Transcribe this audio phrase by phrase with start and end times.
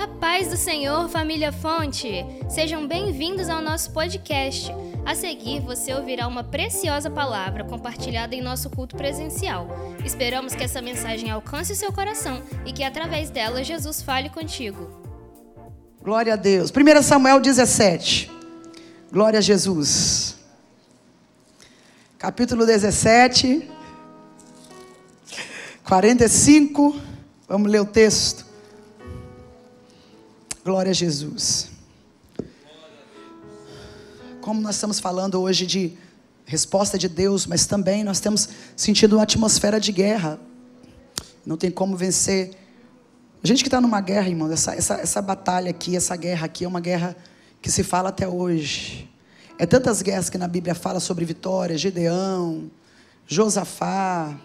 [0.00, 2.24] A paz do Senhor, família Fonte!
[2.48, 4.72] Sejam bem-vindos ao nosso podcast.
[5.04, 9.68] A seguir, você ouvirá uma preciosa palavra compartilhada em nosso culto presencial.
[10.02, 14.88] Esperamos que essa mensagem alcance o seu coração e que através dela Jesus fale contigo.
[16.00, 16.70] Glória a Deus.
[16.70, 18.30] 1 Samuel 17.
[19.12, 20.34] Glória a Jesus.
[22.16, 23.70] Capítulo 17.
[25.84, 26.98] 45.
[27.46, 28.49] Vamos ler o texto.
[30.62, 31.70] Glória a Jesus.
[34.42, 35.96] Como nós estamos falando hoje de
[36.44, 40.38] resposta de Deus, mas também nós temos sentido uma atmosfera de guerra.
[41.46, 42.50] Não tem como vencer.
[43.42, 46.66] A gente que está numa guerra, irmão, essa, essa, essa batalha aqui, essa guerra aqui
[46.66, 47.16] é uma guerra
[47.62, 49.08] que se fala até hoje.
[49.58, 52.70] É tantas guerras que na Bíblia fala sobre vitória, Gedeão,
[53.26, 54.38] Josafá,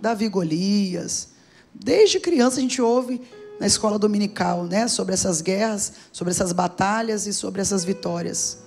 [0.00, 1.30] Davi Golias.
[1.74, 3.20] Desde criança a gente ouve
[3.60, 8.58] na escola dominical, né, sobre essas guerras, sobre essas batalhas e sobre essas vitórias.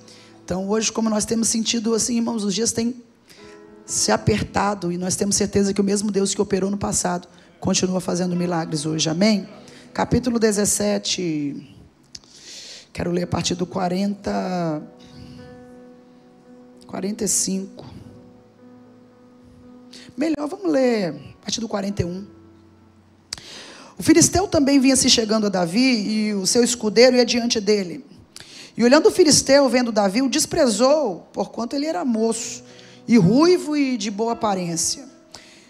[0.43, 3.01] Então, hoje, como nós temos sentido assim, irmãos, os dias têm
[3.85, 7.27] se apertado e nós temos certeza que o mesmo Deus que operou no passado
[7.59, 9.09] continua fazendo milagres hoje.
[9.09, 9.47] Amém?
[9.93, 11.75] Capítulo 17.
[12.91, 14.81] Quero ler a partir do 40
[16.91, 17.85] 45.
[20.17, 22.40] Melhor, vamos ler a partir do 41.
[24.01, 28.03] O filisteu também vinha se chegando a Davi e o seu escudeiro ia diante dele.
[28.75, 32.63] E olhando o filisteu, vendo Davi, o desprezou, porquanto ele era moço,
[33.07, 35.07] e ruivo e de boa aparência.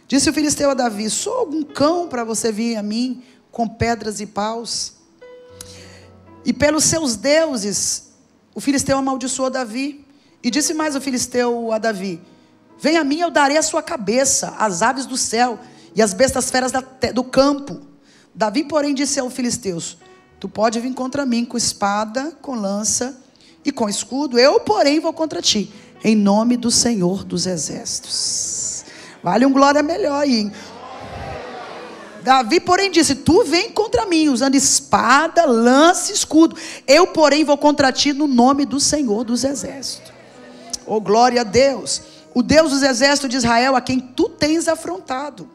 [0.08, 3.22] Disse o filisteu a Davi: Sou algum cão para você vir a mim
[3.52, 4.94] com pedras e paus?
[6.46, 8.14] E pelos seus deuses,
[8.56, 10.06] o filisteu amaldiçoou Davi.
[10.42, 12.22] E disse mais o filisteu a Davi:
[12.80, 15.60] Vem a mim, eu darei a sua cabeça, as aves do céu
[15.94, 16.72] e as bestas feras
[17.14, 17.91] do campo.
[18.34, 19.98] Davi, porém, disse aos filisteus:
[20.40, 23.18] Tu pode vir contra mim com espada, com lança
[23.64, 25.72] e com escudo, eu, porém, vou contra ti,
[26.04, 28.86] em nome do Senhor dos Exércitos.
[29.22, 30.40] Vale um glória melhor aí.
[30.40, 30.52] Hein?
[32.24, 36.56] Davi, porém, disse: Tu vem contra mim, usando espada, lança e escudo.
[36.88, 40.12] Eu, porém, vou contra ti no nome do Senhor dos Exércitos.
[40.86, 42.02] Oh, glória a Deus.
[42.34, 45.50] O Deus dos exércitos de Israel, a quem tu tens afrontado.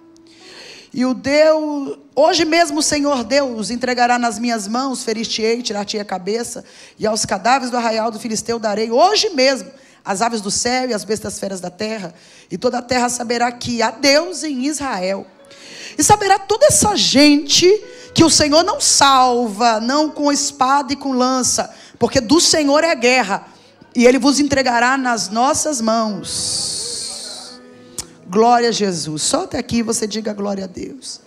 [0.97, 6.05] E o Deus, hoje mesmo o Senhor Deus entregará nas minhas mãos, ferir-te-ei, tirar-te a
[6.07, 6.65] cabeça,
[6.99, 9.71] e aos cadáveres do arraial do Filisteu darei, hoje mesmo,
[10.03, 12.15] as aves do céu e as bestas feras da terra,
[12.51, 15.27] e toda a terra saberá que há Deus em Israel.
[15.99, 17.69] E saberá toda essa gente
[18.15, 21.69] que o Senhor não salva, não com espada e com lança,
[21.99, 23.47] porque do Senhor é a guerra,
[23.95, 26.96] e Ele vos entregará nas nossas mãos.
[28.29, 29.23] Glória a Jesus.
[29.23, 31.21] Só até aqui você diga glória a Deus.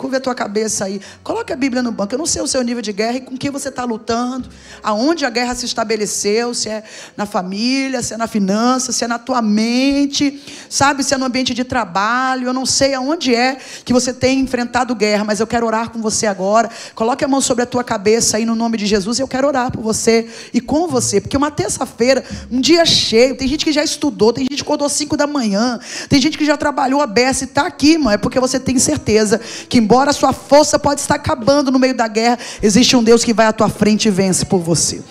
[0.00, 0.98] Curva a tua cabeça aí.
[1.22, 2.14] Coloque a Bíblia no banco.
[2.14, 4.48] Eu não sei o seu nível de guerra e com quem você está lutando.
[4.82, 6.54] Aonde a guerra se estabeleceu.
[6.54, 6.82] Se é
[7.18, 10.42] na família, se é na finança, se é na tua mente.
[10.70, 12.48] Sabe, se é no ambiente de trabalho.
[12.48, 15.22] Eu não sei aonde é que você tem enfrentado guerra.
[15.22, 16.70] Mas eu quero orar com você agora.
[16.94, 19.18] Coloque a mão sobre a tua cabeça aí no nome de Jesus.
[19.18, 21.20] Eu quero orar por você e com você.
[21.20, 23.36] Porque uma terça-feira, um dia cheio.
[23.36, 24.32] Tem gente que já estudou.
[24.32, 25.78] Tem gente que acordou 5 da manhã.
[26.08, 28.14] Tem gente que já trabalhou a beça e está aqui, mano.
[28.14, 31.96] É porque você tem certeza que embora a sua força pode estar acabando no meio
[31.96, 35.02] da guerra, existe um Deus que vai à tua frente e vence por você.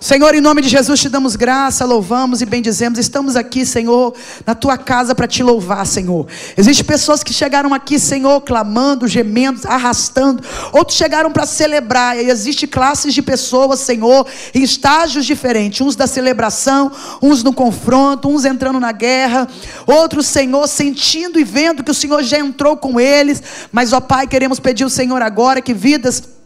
[0.00, 3.00] Senhor, em nome de Jesus te damos graça, louvamos e bendizemos.
[3.00, 4.14] Estamos aqui, Senhor,
[4.46, 6.24] na tua casa para te louvar, Senhor.
[6.56, 10.40] Existem pessoas que chegaram aqui, Senhor, clamando, gemendo, arrastando.
[10.72, 12.16] Outros chegaram para celebrar.
[12.16, 15.80] E existem classes de pessoas, Senhor, em estágios diferentes.
[15.80, 19.48] Uns da celebração, uns no confronto, uns entrando na guerra.
[19.84, 23.42] Outros, Senhor, sentindo e vendo que o Senhor já entrou com eles.
[23.72, 26.37] Mas, ó Pai, queremos pedir ao Senhor agora que vidas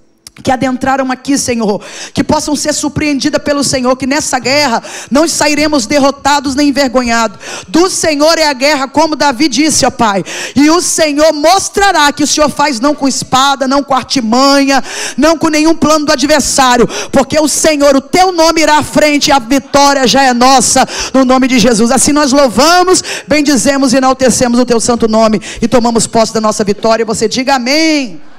[0.43, 1.81] que adentraram aqui, Senhor,
[2.15, 7.39] que possam ser surpreendidas pelo Senhor, que nessa guerra não sairemos derrotados nem envergonhados.
[7.69, 10.25] Do Senhor é a guerra, como Davi disse, ó Pai.
[10.57, 14.83] E o Senhor mostrará que o Senhor faz não com espada, não com artimanha,
[15.19, 19.29] não com nenhum plano do adversário, porque o Senhor, o teu nome irá à frente,
[19.29, 21.91] e a vitória já é nossa, no nome de Jesus.
[21.91, 26.65] Assim nós louvamos, bendizemos e enaltecemos o teu santo nome e tomamos posse da nossa
[26.65, 27.03] vitória.
[27.03, 28.32] E você diga amém.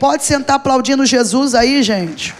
[0.00, 2.34] Pode sentar aplaudindo Jesus aí, gente.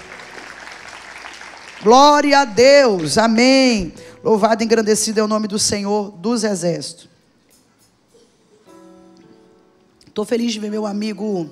[1.83, 3.93] Glória a Deus, amém.
[4.25, 7.07] Louvado e engrandecido é o nome do Senhor dos Exércitos.
[10.07, 11.51] Estou feliz de ver meu amigo.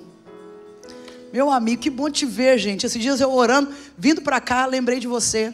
[1.31, 2.87] Meu amigo, que bom te ver, gente.
[2.87, 5.52] Esses dias eu orando, vindo para cá, lembrei de você.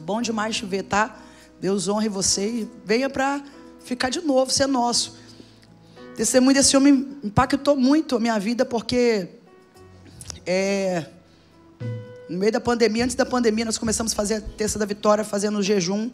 [0.00, 1.16] Bom demais te ver, tá?
[1.60, 3.40] Deus honre você e venha para
[3.84, 5.16] ficar de novo, ser nosso.
[6.16, 9.39] Testemunho desse homem impactou muito a minha vida, porque
[10.52, 11.06] é,
[12.28, 15.22] No meio da pandemia, antes da pandemia, nós começamos a fazer a terça da vitória,
[15.22, 16.10] fazendo jejum.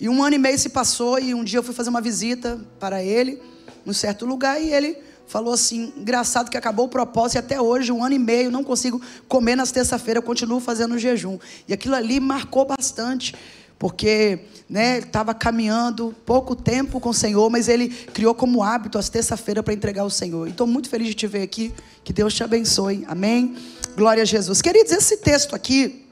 [0.00, 2.58] E um ano e meio se passou, e um dia eu fui fazer uma visita
[2.80, 3.42] para ele,
[3.84, 7.92] num certo lugar, e ele falou assim: engraçado que acabou o propósito, e até hoje,
[7.92, 11.38] um ano e meio, não consigo comer nas terça-feira, eu continuo fazendo jejum.
[11.66, 13.34] E aquilo ali marcou bastante,
[13.78, 19.08] porque né, estava caminhando pouco tempo com o Senhor, mas ele criou como hábito as
[19.08, 20.48] terça-feira para entregar ao Senhor.
[20.48, 21.72] Estou muito feliz de te ver aqui,
[22.02, 23.56] que Deus te abençoe, amém?
[23.96, 24.60] Glória a Jesus.
[24.60, 26.06] Queridos, esse texto aqui,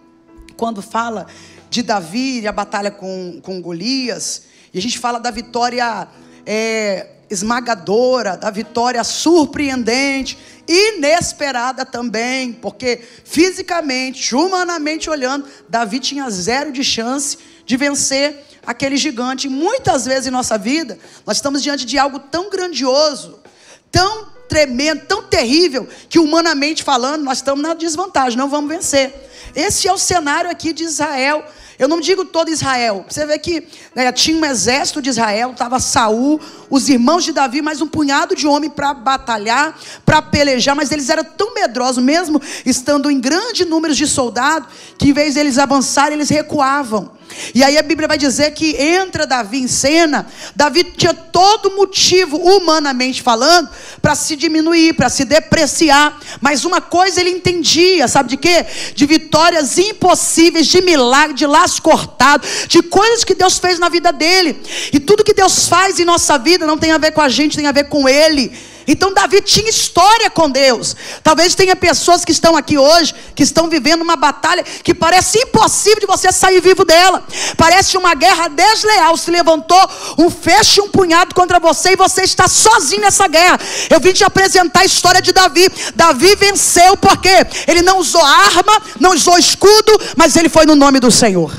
[0.56, 1.26] quando fala
[1.68, 6.06] de Davi e a batalha com, com Golias, e a gente fala da vitória
[6.44, 16.82] é, esmagadora, da vitória surpreendente, inesperada também, porque fisicamente, humanamente olhando, Davi tinha zero de
[16.82, 19.48] chance de vencer aquele gigante.
[19.48, 23.38] Muitas vezes em nossa vida, nós estamos diante de algo tão grandioso,
[23.90, 29.12] tão tremendo, tão terrível, que humanamente falando, nós estamos na desvantagem, não vamos vencer.
[29.54, 31.44] Esse é o cenário aqui de Israel.
[31.78, 33.04] Eu não digo todo Israel.
[33.08, 36.40] Você vê que né, tinha um exército de Israel, estava Saul,
[36.70, 41.10] os irmãos de Davi, mais um punhado de homem para batalhar, para pelejar, mas eles
[41.10, 44.68] eram tão medrosos, mesmo estando em grande número de soldados,
[44.98, 47.16] que em vez deles avançarem, eles recuavam.
[47.54, 50.26] E aí a Bíblia vai dizer que entra Davi em cena.
[50.54, 53.68] Davi tinha todo motivo, humanamente falando,
[54.00, 56.18] para se diminuir, para se depreciar.
[56.40, 58.64] Mas uma coisa ele entendia, sabe de quê?
[58.94, 64.12] De vitórias impossíveis, de milagre, de laço cortado, de coisas que Deus fez na vida
[64.12, 64.62] dele.
[64.92, 67.56] E tudo que Deus faz em nossa vida não tem a ver com a gente,
[67.56, 68.52] tem a ver com ele.
[68.86, 70.94] Então Davi tinha história com Deus.
[71.22, 76.00] Talvez tenha pessoas que estão aqui hoje, que estão vivendo uma batalha que parece impossível
[76.00, 77.22] de você sair vivo dela.
[77.56, 79.16] Parece uma guerra desleal.
[79.16, 83.58] Se levantou um fecho, um punhado contra você e você está sozinho nessa guerra.
[83.90, 85.68] Eu vim te apresentar a história de Davi.
[85.94, 91.00] Davi venceu porque ele não usou arma, não usou escudo, mas ele foi no nome
[91.00, 91.52] do Senhor.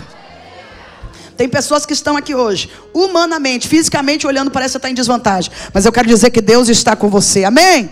[1.37, 5.51] Tem pessoas que estão aqui hoje, humanamente, fisicamente olhando, parece que está em desvantagem.
[5.71, 7.43] Mas eu quero dizer que Deus está com você.
[7.43, 7.91] Amém?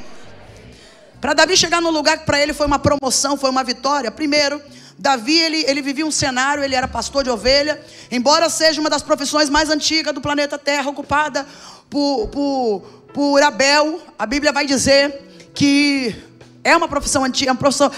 [1.22, 4.10] Para Davi chegar no lugar que para ele foi uma promoção, foi uma vitória.
[4.10, 4.60] Primeiro,
[4.98, 7.80] Davi, ele, ele vivia um cenário, ele era pastor de ovelha.
[8.12, 11.46] Embora seja uma das profissões mais antigas do planeta Terra, ocupada
[11.88, 12.82] por, por,
[13.14, 15.22] por Abel, a Bíblia vai dizer
[15.54, 16.16] que
[16.64, 17.92] é uma profissão antiga, uma profissão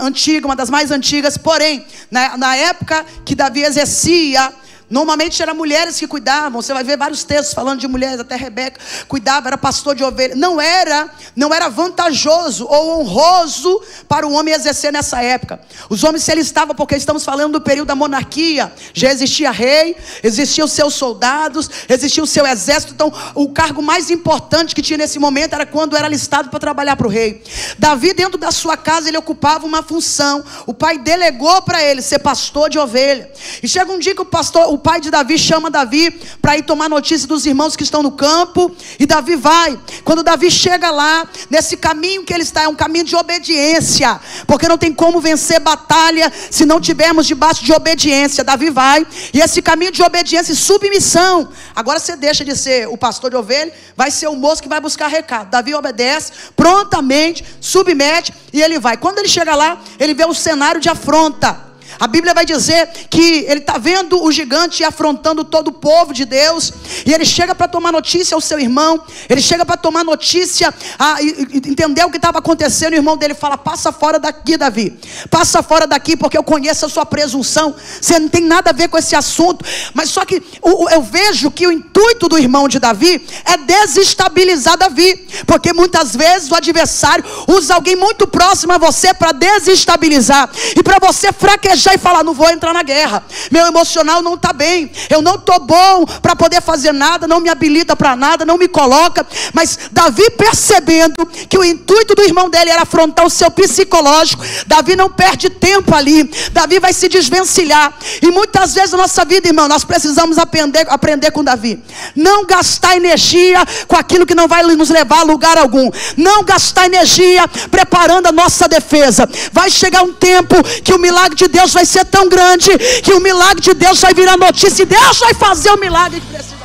[0.00, 1.36] antiga, uma das mais antigas.
[1.36, 4.50] Porém, na, na época que Davi exercia
[4.90, 6.60] Normalmente eram mulheres que cuidavam.
[6.60, 10.34] Você vai ver vários textos falando de mulheres, até Rebeca cuidava, era pastor de ovelha.
[10.34, 15.60] Não era, não era vantajoso ou honroso para o homem exercer nessa época.
[15.88, 18.72] Os homens se estavam, porque estamos falando do período da monarquia.
[18.92, 22.92] Já existia rei, existiam seus soldados, existia o seu exército.
[22.92, 26.96] Então, o cargo mais importante que tinha nesse momento era quando era listado para trabalhar
[26.96, 27.42] para o rei.
[27.78, 30.44] Davi, dentro da sua casa, ele ocupava uma função.
[30.66, 33.30] O pai delegou para ele ser pastor de ovelha.
[33.62, 36.10] E chega um dia que o pastor, o pai de Davi chama Davi
[36.42, 38.74] para ir tomar notícia dos irmãos que estão no campo.
[38.98, 39.78] E Davi vai.
[40.04, 44.20] Quando Davi chega lá, nesse caminho que ele está, é um caminho de obediência.
[44.46, 48.42] Porque não tem como vencer batalha se não tivermos debaixo de obediência.
[48.42, 49.06] Davi vai.
[49.32, 51.48] E esse caminho de obediência e submissão.
[51.76, 54.80] Agora você deixa de ser o pastor de ovelha, vai ser o moço que vai
[54.80, 55.50] buscar recado.
[55.50, 58.96] Davi obedece prontamente, submete e ele vai.
[58.96, 61.69] Quando ele chega lá, ele vê o cenário de afronta.
[61.98, 66.24] A Bíblia vai dizer que ele está vendo o gigante afrontando todo o povo de
[66.24, 66.72] Deus,
[67.04, 71.16] e ele chega para tomar notícia ao seu irmão, ele chega para tomar notícia, a,
[71.22, 74.98] entender o que estava acontecendo, o irmão dele fala: Passa fora daqui, Davi,
[75.30, 78.88] passa fora daqui, porque eu conheço a sua presunção, você não tem nada a ver
[78.88, 80.42] com esse assunto, mas só que
[80.90, 86.50] eu vejo que o intuito do irmão de Davi é desestabilizar Davi, porque muitas vezes
[86.50, 91.98] o adversário usa alguém muito próximo a você para desestabilizar e para você fraquejar e
[91.98, 93.22] falar: não vou entrar na guerra.
[93.50, 94.90] Meu emocional não está bem.
[95.08, 97.26] Eu não estou bom para poder fazer nada.
[97.26, 98.44] Não me habilita para nada.
[98.44, 99.26] Não me coloca.
[99.54, 104.44] Mas Davi percebendo que o intuito do irmão dele era afrontar o seu psicológico.
[104.66, 106.24] Davi não perde tempo ali.
[106.52, 107.92] Davi vai se desvencilhar.
[108.22, 111.82] E muitas vezes na nossa vida, irmão, nós precisamos aprender, aprender com Davi.
[112.14, 115.90] Não gastar energia com aquilo que não vai nos levar a lugar algum.
[116.16, 119.28] Não gastar energia preparando a nossa defesa.
[119.52, 122.70] Vai chegar um tempo que o milagre de Deus vai ser tão grande
[123.02, 126.26] que o milagre de Deus vai virar notícia e Deus vai fazer o milagre que
[126.26, 126.60] precisa.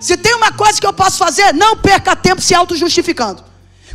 [0.00, 3.49] Se tem uma coisa que eu posso fazer, não perca tempo se auto-justificando.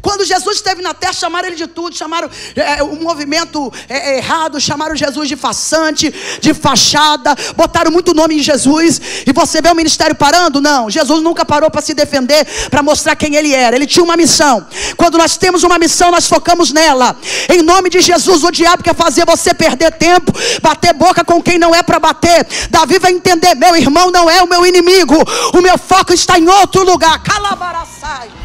[0.05, 4.61] Quando Jesus esteve na terra, chamaram ele de tudo, chamaram é, um movimento é, errado,
[4.61, 9.01] chamaram Jesus de façante, de fachada, botaram muito nome em Jesus.
[9.25, 10.61] E você vê o ministério parando?
[10.61, 13.75] Não, Jesus nunca parou para se defender, para mostrar quem ele era.
[13.75, 14.67] Ele tinha uma missão.
[14.95, 17.17] Quando nós temos uma missão, nós focamos nela.
[17.49, 20.31] Em nome de Jesus, o diabo quer fazer você perder tempo,
[20.61, 22.45] bater boca com quem não é para bater.
[22.69, 25.15] Davi vai entender: meu irmão não é o meu inimigo,
[25.51, 27.23] o meu foco está em outro lugar.
[27.23, 28.44] Calabaraçai.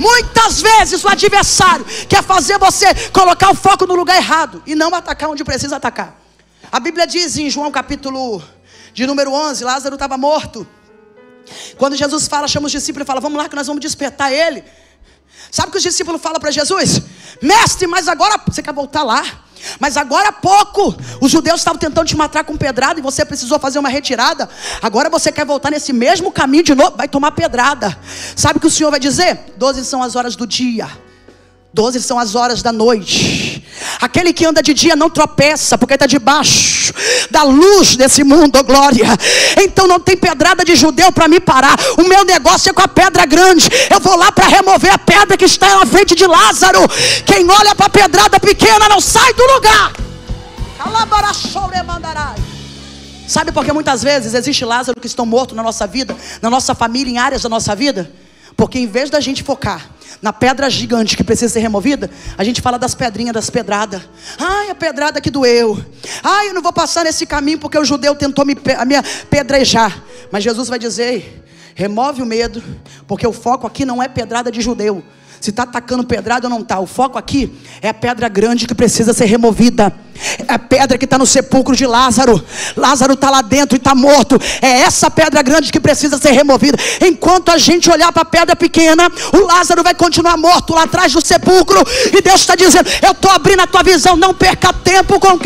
[0.00, 4.94] Muitas vezes o adversário quer fazer você colocar o foco no lugar errado e não
[4.94, 6.18] atacar onde precisa atacar.
[6.72, 8.42] A Bíblia diz em João capítulo
[8.94, 10.66] de número 11, Lázaro estava morto.
[11.76, 14.64] Quando Jesus fala, chama os discípulos e fala: Vamos lá que nós vamos despertar ele.
[15.50, 17.02] Sabe o que os discípulos falam para Jesus?
[17.42, 19.22] Mestre, mas agora você quer voltar lá?
[19.78, 23.58] Mas agora há pouco, os judeus estavam tentando te matar com pedrada e você precisou
[23.58, 24.48] fazer uma retirada.
[24.80, 27.96] Agora você quer voltar nesse mesmo caminho de novo, vai tomar pedrada.
[28.36, 29.38] Sabe o que o Senhor vai dizer?
[29.56, 30.88] Doze são as horas do dia.
[31.72, 33.49] Doze são as horas da noite.
[34.00, 36.92] Aquele que anda de dia não tropeça, porque está debaixo
[37.30, 39.06] da luz desse mundo, oh glória.
[39.62, 41.76] Então não tem pedrada de judeu para me parar.
[41.98, 43.68] O meu negócio é com a pedra grande.
[43.90, 46.80] Eu vou lá para remover a pedra que está na frente de Lázaro.
[47.24, 49.92] Quem olha para a pedrada pequena não sai do lugar.
[53.26, 56.74] Sabe por que muitas vezes existe Lázaro que estão mortos na nossa vida, na nossa
[56.74, 58.10] família, em áreas da nossa vida?
[58.60, 59.88] Porque em vez da gente focar
[60.20, 64.02] na pedra gigante que precisa ser removida, a gente fala das pedrinhas, das pedradas.
[64.38, 65.82] Ai, a pedrada que doeu.
[66.22, 68.54] Ai, eu não vou passar nesse caminho porque o judeu tentou me,
[68.86, 70.04] me apedrejar.
[70.30, 71.42] Mas Jesus vai dizer:
[71.74, 72.62] remove o medo,
[73.06, 75.02] porque o foco aqui não é pedrada de judeu.
[75.40, 76.78] Se está atacando pedrada ou não está.
[76.78, 79.92] O foco aqui é a pedra grande que precisa ser removida.
[80.46, 82.44] É a pedra que está no sepulcro de Lázaro.
[82.76, 84.38] Lázaro está lá dentro e está morto.
[84.60, 86.76] É essa pedra grande que precisa ser removida.
[87.00, 91.12] Enquanto a gente olhar para a pedra pequena, o Lázaro vai continuar morto lá atrás
[91.14, 91.82] do sepulcro.
[92.12, 94.16] E Deus está dizendo: Eu estou abrindo a tua visão.
[94.16, 95.38] Não perca tempo com.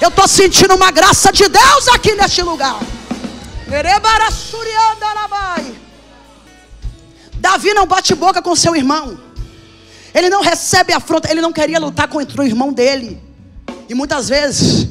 [0.00, 2.80] Eu estou sentindo uma graça de Deus aqui neste lugar.
[7.46, 9.16] Davi não bate boca com seu irmão.
[10.12, 13.22] Ele não recebe afronta, ele não queria lutar contra o irmão dele.
[13.88, 14.88] E muitas vezes,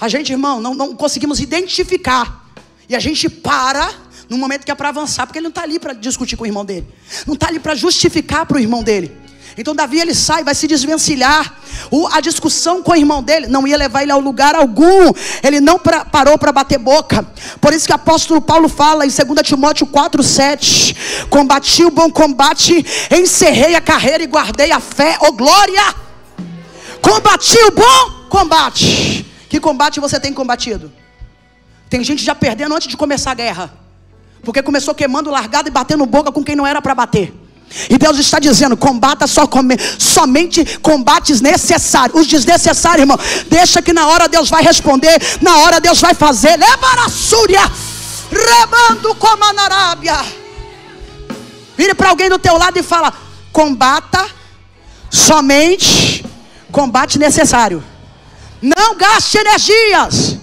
[0.00, 2.50] a gente, irmão, não, não conseguimos identificar.
[2.88, 3.92] E a gente para
[4.30, 6.46] no momento que é para avançar, porque ele não está ali para discutir com o
[6.46, 6.86] irmão dele.
[7.26, 9.14] Não está ali para justificar para o irmão dele.
[9.60, 11.54] Então Davi ele sai, vai se desvencilhar.
[11.90, 15.12] O, a discussão com o irmão dele não ia levar ele ao lugar algum.
[15.42, 17.26] Ele não pra, parou para bater boca.
[17.60, 22.86] Por isso que o apóstolo Paulo fala em 2 Timóteo 4,7: Combati o bom combate,
[23.10, 25.94] encerrei a carreira e guardei a fé, oh glória!
[27.02, 29.26] Combati o bom combate.
[29.46, 30.90] Que combate você tem combatido?
[31.90, 33.70] Tem gente já perdendo antes de começar a guerra.
[34.42, 37.49] Porque começou queimando largada e batendo boca com quem não era para bater.
[37.88, 39.48] E Deus está dizendo: combata só
[39.98, 42.20] somente combates necessários.
[42.20, 46.56] Os desnecessários, irmão, deixa que na hora Deus vai responder, na hora Deus vai fazer.
[46.56, 47.60] Leva a súria,
[48.30, 50.24] remando como a Arábia.
[51.76, 53.12] Vire para alguém do teu lado e fala:
[53.52, 54.28] combata
[55.08, 56.24] somente
[56.70, 57.82] combate necessário.
[58.62, 60.36] Não gaste energias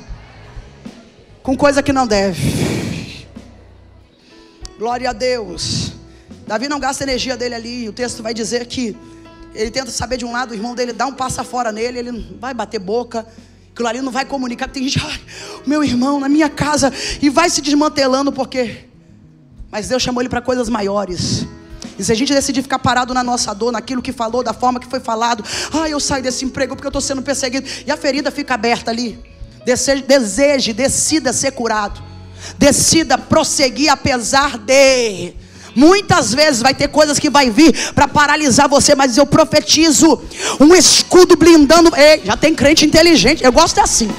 [1.43, 3.27] com coisa que não deve.
[4.77, 5.86] Glória a Deus.
[6.47, 7.89] Davi não gasta energia dele ali.
[7.89, 8.95] O texto vai dizer que
[9.53, 12.37] ele tenta saber de um lado, o irmão dele dá um passo fora nele, ele
[12.39, 13.27] vai bater boca.
[13.73, 14.67] Aquilo ali não vai comunicar.
[14.69, 15.19] Tem gente, ai,
[15.65, 18.85] meu irmão, na minha casa, e vai se desmantelando porque.
[19.69, 21.45] Mas Deus chamou ele para coisas maiores.
[21.99, 24.79] E se a gente decidir ficar parado na nossa dor, naquilo que falou, da forma
[24.79, 27.97] que foi falado, ai, eu saio desse emprego porque eu estou sendo perseguido, e a
[27.97, 29.19] ferida fica aberta ali.
[29.65, 32.01] Deseje, deseje, decida ser curado.
[32.57, 35.33] Decida prosseguir apesar de.
[35.77, 40.19] Muitas vezes vai ter coisas que vai vir para paralisar você, mas eu profetizo
[40.59, 41.95] um escudo blindando.
[41.95, 44.09] Ei, já tem crente inteligente, eu gosto assim.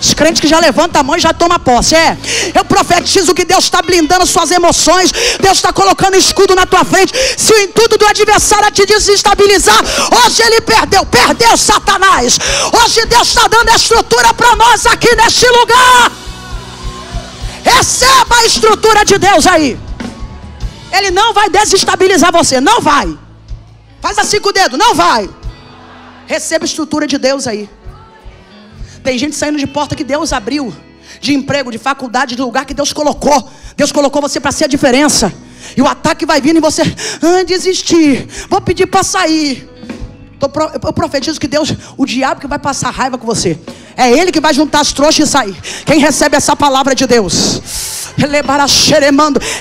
[0.00, 1.96] Os crentes que já levanta a mão e já toma posse.
[1.96, 2.16] É.
[2.54, 5.10] Eu profetizo que Deus está blindando suas emoções.
[5.40, 7.12] Deus está colocando escudo na tua frente.
[7.36, 9.82] Se o intuito do adversário é te desestabilizar,
[10.24, 11.04] hoje ele perdeu.
[11.04, 12.38] Perdeu Satanás.
[12.72, 16.12] Hoje Deus está dando a estrutura para nós aqui neste lugar.
[17.64, 19.89] Receba a estrutura de Deus aí.
[20.92, 23.16] Ele não vai desestabilizar você, não vai.
[24.00, 25.28] Faz assim com o dedo, não vai.
[26.26, 27.68] Receba a estrutura de Deus aí.
[29.02, 30.74] Tem gente saindo de porta que Deus abriu,
[31.20, 33.50] de emprego, de faculdade, de lugar que Deus colocou.
[33.76, 35.32] Deus colocou você para ser a diferença.
[35.76, 39.68] E o ataque vai vindo e você, ah, desistir, vou pedir para sair.
[40.82, 43.58] Eu profetizo que Deus, o diabo que vai passar raiva com você,
[43.96, 45.56] é ele que vai juntar as trouxas e sair.
[45.84, 47.60] Quem recebe essa palavra de Deus?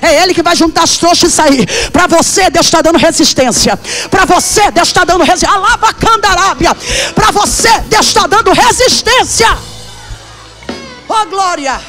[0.01, 1.91] É Ele que vai juntar as trouxas e sair.
[1.91, 3.77] Para você, Deus está dando resistência.
[4.09, 5.55] Para você, Deus está dando resistência.
[5.55, 5.93] Alava.
[7.13, 9.47] Para você, Deus está dando resistência.
[11.07, 11.81] Oh glória!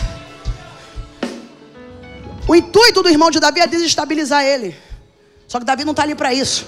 [2.49, 4.77] O intuito do irmão de Davi é desestabilizar ele.
[5.47, 6.67] Só que Davi não está ali para isso.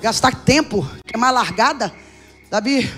[0.00, 1.92] Gastar tempo, queimar largada.
[2.50, 2.90] Davi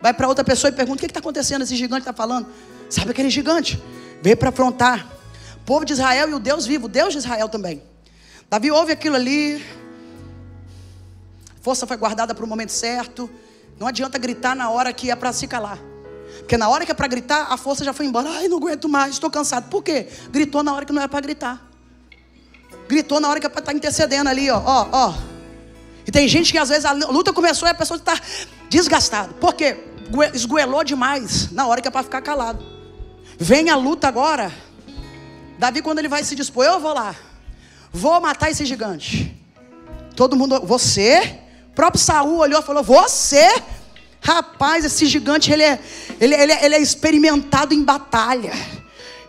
[0.00, 1.62] vai para outra pessoa e pergunta: o que está acontecendo?
[1.62, 2.46] Esse gigante está falando.
[2.88, 3.80] Sabe aquele gigante?
[4.22, 5.06] Veio para afrontar
[5.56, 7.82] o povo de Israel e o Deus vivo, o Deus de Israel também.
[8.48, 9.64] Davi ouve aquilo ali.
[11.62, 13.30] Força foi guardada para o momento certo.
[13.78, 15.78] Não adianta gritar na hora que é para se calar.
[16.38, 18.28] Porque na hora que é para gritar, a força já foi embora.
[18.28, 19.68] Ai, não aguento mais, estou cansado.
[19.70, 20.08] Por quê?
[20.30, 21.64] Gritou na hora que não era para gritar.
[22.88, 25.14] Gritou na hora que é para estar tá intercedendo ali, ó, ó, ó.
[26.06, 28.20] E tem gente que às vezes a luta começou e a pessoa está
[28.68, 29.32] desgastada.
[29.34, 29.76] Por quê?
[30.34, 32.79] Esgoelou demais na hora que é para ficar calado.
[33.42, 34.52] Vem a luta agora.
[35.58, 37.16] Davi, quando ele vai se dispor, eu vou lá.
[37.90, 39.34] Vou matar esse gigante.
[40.14, 41.38] Todo mundo, você?
[41.70, 43.48] O próprio Saul olhou e falou: Você?
[44.20, 45.78] Rapaz, esse gigante, ele é,
[46.20, 48.52] ele, ele, ele é experimentado em batalha.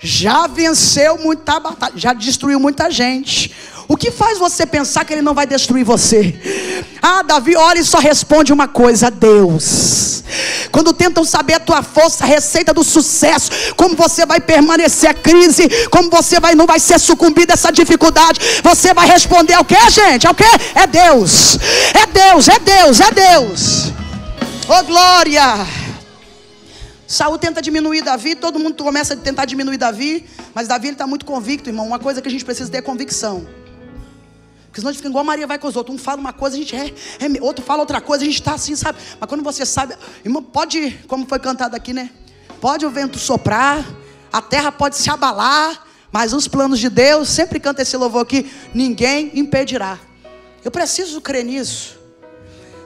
[0.01, 3.55] Já venceu muita batalha, já destruiu muita gente.
[3.87, 6.37] O que faz você pensar que ele não vai destruir você?
[7.01, 10.23] Ah, Davi olha e só responde uma coisa: Deus.
[10.71, 15.13] Quando tentam saber a tua força, a receita do sucesso, como você vai permanecer a
[15.13, 19.65] crise, como você vai não vai ser sucumbido a essa dificuldade, você vai responder ao
[19.65, 20.27] que, gente?
[20.27, 20.43] Ao que?
[20.75, 21.57] É Deus.
[21.93, 23.91] É Deus, é Deus, é Deus.
[24.67, 25.65] Oh glória!
[27.05, 31.25] Saul tenta diminuir Davi, todo mundo começa a tentar diminuir Davi, mas Davi está muito
[31.25, 31.85] convicto, irmão.
[31.85, 33.45] Uma coisa que a gente precisa ter é convicção.
[34.71, 35.93] Porque senão a gente fica igual a Maria vai com os outros.
[35.93, 38.53] Um fala uma coisa, a gente é, é outro fala outra coisa, a gente está
[38.53, 38.97] assim, sabe?
[39.19, 42.09] Mas quando você sabe, irmão, pode, como foi cantado aqui, né?
[42.61, 43.85] Pode o vento soprar,
[44.31, 48.49] a terra pode se abalar, mas os planos de Deus, sempre canta esse louvor aqui,
[48.73, 49.99] ninguém impedirá.
[50.63, 52.00] Eu preciso crer nisso.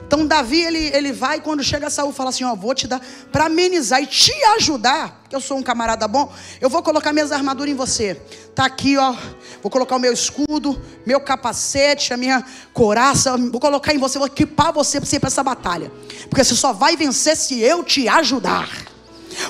[0.06, 3.00] Então Davi ele, ele vai quando chega Saul fala assim, ó, vou te dar
[3.32, 7.32] para amenizar e te ajudar, que eu sou um camarada bom, eu vou colocar minhas
[7.32, 8.14] armaduras em você.
[8.54, 9.14] Tá aqui, ó,
[9.60, 14.28] vou colocar o meu escudo, meu capacete, a minha coraça, vou colocar em você, vou
[14.28, 15.90] equipar você para essa batalha.
[16.30, 18.95] Porque você só vai vencer se eu te ajudar.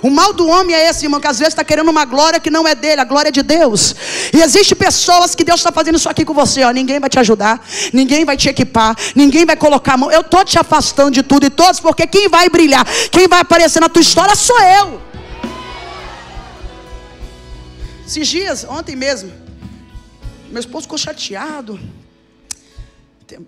[0.03, 2.51] O mal do homem é esse, irmão, que às vezes está querendo uma glória que
[2.51, 3.95] não é dele, a glória é de Deus.
[4.33, 6.71] E existe pessoas que Deus está fazendo isso aqui com você, ó.
[6.71, 10.11] Ninguém vai te ajudar, ninguém vai te equipar, ninguém vai colocar a mão.
[10.11, 13.81] Eu estou te afastando de tudo e todos, porque quem vai brilhar, quem vai aparecer
[13.81, 15.01] na tua história sou eu.
[18.07, 19.33] Esses dias, ontem mesmo,
[20.51, 21.79] meu esposo ficou chateado.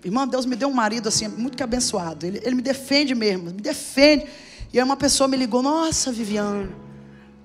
[0.03, 2.25] Irmão, Deus me deu um marido assim, muito que abençoado.
[2.25, 4.25] Ele, ele me defende mesmo, me defende.
[4.71, 6.69] E aí uma pessoa me ligou: Nossa, Viviane,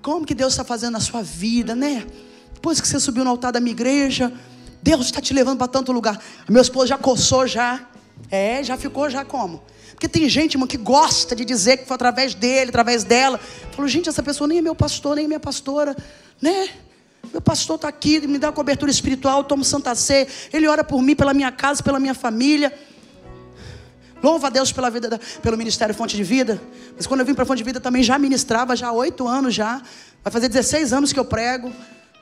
[0.02, 2.06] como que Deus está fazendo na sua vida, né?
[2.52, 4.32] Depois que você subiu no altar da minha igreja,
[4.82, 6.20] Deus está te levando para tanto lugar.
[6.48, 7.88] Meu esposo já coçou já.
[8.30, 9.62] É, já ficou já como?
[9.92, 13.38] Porque tem gente, irmão, que gosta de dizer que foi através dele, através dela.
[13.72, 15.96] Falou, gente, essa pessoa nem é meu pastor, nem é minha pastora,
[16.40, 16.68] né?
[17.32, 21.14] Meu pastor está aqui, me dá cobertura espiritual, tomo Santa Ceia, ele ora por mim,
[21.14, 22.72] pela minha casa, pela minha família.
[24.24, 26.58] Louva a Deus pela vida, da, pelo ministério Fonte de Vida.
[26.96, 29.54] Mas quando eu vim para Fonte de Vida também já ministrava, já há oito anos
[29.54, 29.82] já.
[30.22, 31.70] Vai fazer 16 anos que eu prego.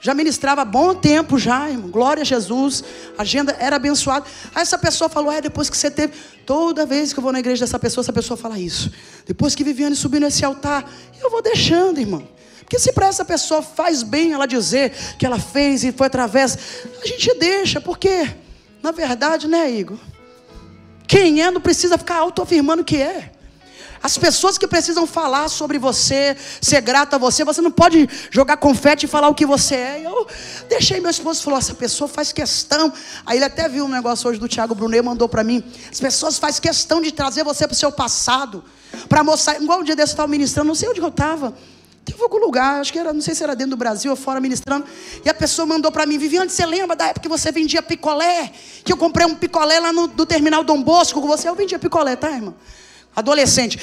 [0.00, 1.88] Já ministrava há bom tempo já, irmão.
[1.88, 2.82] Glória a Jesus.
[3.16, 4.26] A agenda era abençoada.
[4.52, 6.12] Aí essa pessoa falou: é, depois que você teve.
[6.44, 8.90] Toda vez que eu vou na igreja dessa pessoa, essa pessoa fala isso.
[9.24, 10.84] Depois que Viviane subiu nesse altar,
[11.22, 12.26] eu vou deixando, irmão.
[12.58, 16.58] Porque se para essa pessoa faz bem ela dizer que ela fez e foi através,
[17.00, 18.28] a gente deixa, porque,
[18.82, 19.98] na verdade, né, Igor?
[21.06, 23.32] Quem é não precisa ficar autoafirmando que é.
[24.02, 28.56] As pessoas que precisam falar sobre você, ser grato a você, você não pode jogar
[28.56, 30.02] confete e falar o que você é.
[30.04, 30.26] Eu
[30.68, 32.92] deixei meu esposo falou: essa pessoa faz questão.
[33.24, 35.62] Aí ele até viu um negócio hoje do Tiago Brunet, mandou para mim.
[35.90, 38.64] As pessoas fazem questão de trazer você para o seu passado,
[39.08, 39.62] para mostrar.
[39.62, 41.54] Igual um dia desse eu estava ministrando, não sei onde eu estava.
[42.04, 44.40] Teve algum lugar, acho que era, não sei se era dentro do Brasil ou fora
[44.40, 44.84] ministrando.
[45.24, 48.50] E a pessoa mandou para mim, Viviane, você lembra da época que você vendia picolé?
[48.84, 51.48] Que eu comprei um picolé lá no do terminal Dom Bosco com você?
[51.48, 52.54] Eu vendia picolé, tá, irmão?
[53.14, 53.78] Adolescente.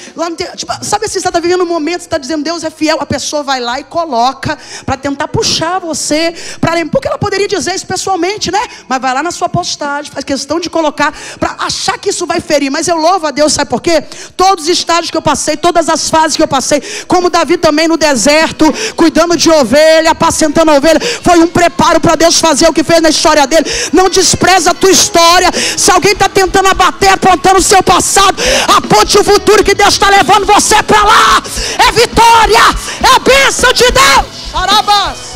[0.56, 3.06] Tipo, sabe se você está vivendo um momento, você está dizendo Deus é fiel, a
[3.06, 6.90] pessoa vai lá e coloca para tentar puxar você para lembrar.
[6.90, 8.60] Porque ela poderia dizer isso pessoalmente, né?
[8.88, 12.40] Mas vai lá na sua postagem, faz questão de colocar para achar que isso vai
[12.40, 12.70] ferir.
[12.70, 14.02] Mas eu louvo a Deus, sabe por quê?
[14.36, 17.86] Todos os estágios que eu passei, todas as fases que eu passei, como Davi também
[17.86, 18.64] no deserto,
[18.96, 23.00] cuidando de ovelha, apacentando a ovelha, foi um preparo para Deus fazer o que fez
[23.00, 23.64] na história dele.
[23.92, 25.52] Não despreza a tua história.
[25.76, 28.36] Se alguém está tentando abater, apontando o seu passado,
[28.76, 31.42] aponte o futuro que Deus está levando você para lá.
[31.86, 32.58] É vitória,
[33.02, 34.50] é a bênção de Deus.
[34.50, 35.30] Charabas.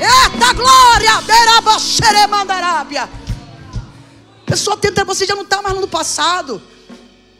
[0.00, 1.20] Eita glória!
[1.22, 3.02] Berabaxeremandarábia.
[3.02, 6.62] A pessoa tenta, você já não está mais no passado.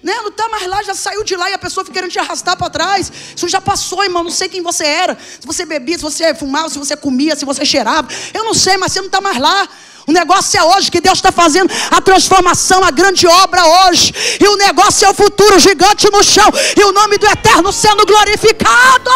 [0.03, 0.14] Né?
[0.16, 2.57] Não está mais lá, já saiu de lá e a pessoa fica querendo te arrastar
[2.57, 3.11] para trás.
[3.37, 4.24] Isso já passou, irmão.
[4.24, 5.16] Não sei quem você era.
[5.40, 8.09] Se você bebia, se você fumava, se você comia, se você cheirava.
[8.35, 9.68] Eu não sei, mas você não está mais lá.
[10.09, 14.11] O negócio é hoje que Deus está fazendo a transformação, a grande obra hoje.
[14.40, 16.51] E o negócio é o futuro gigante no chão.
[16.75, 19.11] E o nome do Eterno sendo glorificado.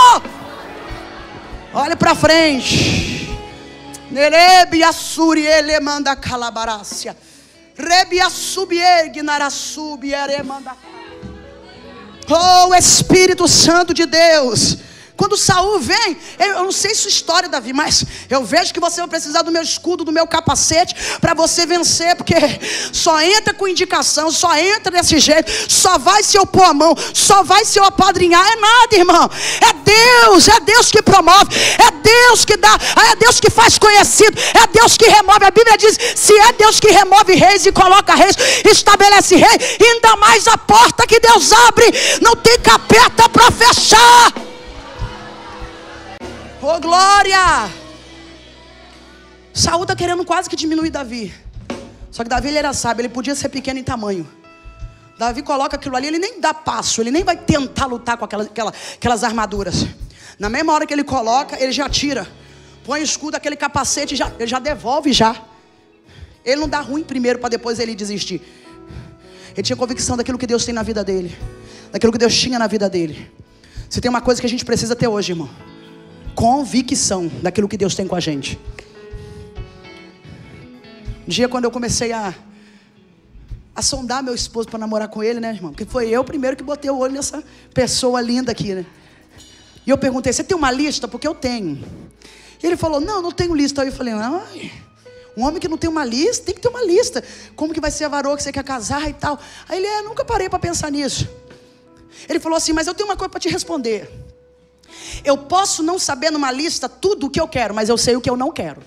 [1.72, 3.34] Olhe para frente.
[4.10, 7.16] Nerebe assuri ele manda calabarácia.
[7.74, 10.12] Rebi assubieg narassubi
[10.44, 10.76] manda.
[12.28, 14.76] Oh Espírito Santo de Deus.
[15.16, 19.08] Quando Saul vem, eu não sei sua história, Davi, mas eu vejo que você vai
[19.08, 22.34] precisar do meu escudo, do meu capacete, para você vencer, porque
[22.92, 27.42] só entra com indicação, só entra desse jeito, só vai se opor a mão, só
[27.42, 28.44] vai se apadrinhar.
[28.52, 29.30] É nada, irmão.
[29.60, 32.78] É Deus, é Deus que promove, é Deus que dá,
[33.10, 35.44] é Deus que faz conhecido, é Deus que remove.
[35.44, 40.16] A Bíblia diz: se é Deus que remove reis e coloca reis, estabelece rei, ainda
[40.16, 41.86] mais a porta que Deus abre,
[42.20, 44.51] não tem capeta para fechar.
[46.64, 47.68] Oh glória!
[49.52, 51.34] Saúl está querendo quase que diminuir Davi.
[52.08, 54.28] Só que Davi ele era sábio, ele podia ser pequeno em tamanho.
[55.18, 58.46] Davi coloca aquilo ali, ele nem dá passo, ele nem vai tentar lutar com aquelas,
[58.46, 59.86] aquelas, aquelas armaduras.
[60.38, 62.28] Na mesma hora que ele coloca, ele já tira.
[62.84, 65.34] Põe o escudo, aquele capacete, já, ele já devolve já.
[66.44, 68.40] Ele não dá ruim primeiro para depois ele desistir.
[69.52, 71.36] Ele tinha convicção daquilo que Deus tem na vida dele.
[71.90, 73.32] Daquilo que Deus tinha na vida dele.
[73.90, 75.71] Se tem uma coisa que a gente precisa ter hoje, irmão
[76.34, 78.58] convicção daquilo que Deus tem com a gente.
[81.26, 82.34] Um dia quando eu comecei a
[83.74, 85.72] a sondar meu esposo para namorar com ele, né, irmão?
[85.72, 87.42] Porque foi eu primeiro que botei o olho nessa
[87.72, 88.84] pessoa linda aqui, né?
[89.86, 91.08] E eu perguntei: "Você tem uma lista?
[91.08, 91.82] Porque eu tenho".
[92.62, 93.82] E ele falou: "Não, não tenho lista".
[93.82, 94.42] Aí eu falei: "Não,
[95.36, 97.24] um homem que não tem uma lista, tem que ter uma lista.
[97.56, 99.38] Como que vai ser a varoa que você quer casar e tal?".
[99.68, 101.28] Aí ele: "É, nunca parei para pensar nisso".
[102.28, 104.31] Ele falou assim: "Mas eu tenho uma coisa para te responder".
[105.24, 108.20] Eu posso não saber numa lista tudo o que eu quero, mas eu sei o
[108.20, 108.82] que eu não quero.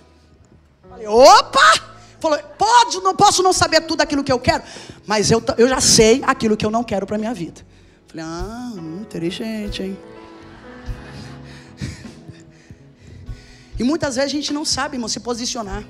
[0.89, 1.96] Falei, opa!
[2.20, 4.63] Falou, pode, não posso não saber tudo aquilo que eu quero,
[5.06, 7.62] mas eu, eu já sei aquilo que eu não quero para minha vida.
[8.08, 9.98] Falei, ah, hum, inteligente, hein?
[13.78, 15.84] E muitas vezes a gente não sabe, irmão, se posicionar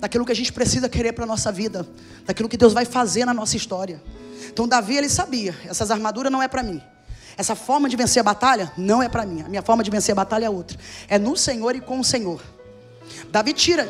[0.00, 1.86] daquilo que a gente precisa querer para a nossa vida,
[2.24, 4.02] daquilo que Deus vai fazer na nossa história.
[4.48, 6.80] Então Davi ele sabia, essas armaduras não é para mim.
[7.38, 9.42] Essa forma de vencer a batalha não é para mim.
[9.42, 10.76] A minha forma de vencer a batalha é outra.
[11.08, 12.42] É no Senhor e com o Senhor.
[13.30, 13.88] Davi tira.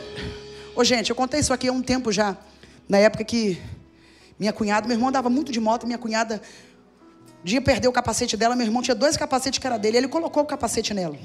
[0.76, 2.36] Ô, gente, eu contei isso aqui há um tempo já.
[2.86, 3.58] Na época que
[4.38, 6.42] minha cunhada, meu irmão andava muito de moto, minha cunhada
[7.40, 10.08] um dia perdeu o capacete dela, meu irmão tinha dois capacetes que era dele, ele
[10.08, 11.16] colocou o capacete nela.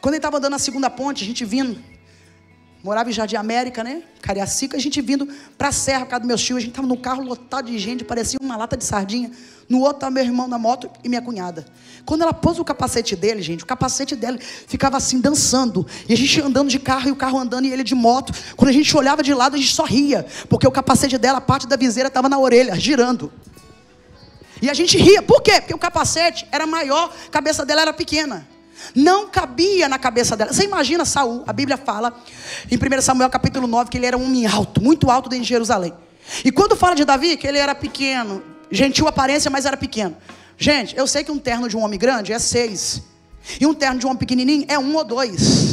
[0.00, 1.80] Quando ele estava andando na segunda ponte, a gente vindo,
[2.82, 4.02] morava em Jardim América, né?
[4.20, 6.86] Cariacica, a gente vindo para a serra, por causa do meu tio, a gente estava
[6.86, 9.30] no carro lotado de gente, parecia uma lata de sardinha.
[9.68, 11.64] No outro estava meu irmão na moto e minha cunhada.
[12.04, 15.86] Quando ela pôs o capacete dele, gente, o capacete dele ficava assim, dançando.
[16.08, 18.34] E a gente andando de carro e o carro andando e ele de moto.
[18.56, 20.26] Quando a gente olhava de lado, a gente só ria.
[20.48, 23.32] Porque o capacete dela, a parte da viseira estava na orelha, girando.
[24.60, 25.22] E a gente ria.
[25.22, 25.60] Por quê?
[25.60, 28.46] Porque o capacete era maior, a cabeça dela era pequena.
[28.94, 30.52] Não cabia na cabeça dela.
[30.52, 32.12] Você imagina Saul, a Bíblia fala
[32.70, 35.48] em 1 Samuel capítulo 9 que ele era um homem alto, muito alto dentro de
[35.48, 35.92] Jerusalém.
[36.44, 40.16] E quando fala de Davi, que ele era pequeno, gentil aparência, mas era pequeno.
[40.56, 43.02] Gente, eu sei que um terno de um homem grande é seis.
[43.60, 45.71] E um terno de um homem pequenininho é um ou dois.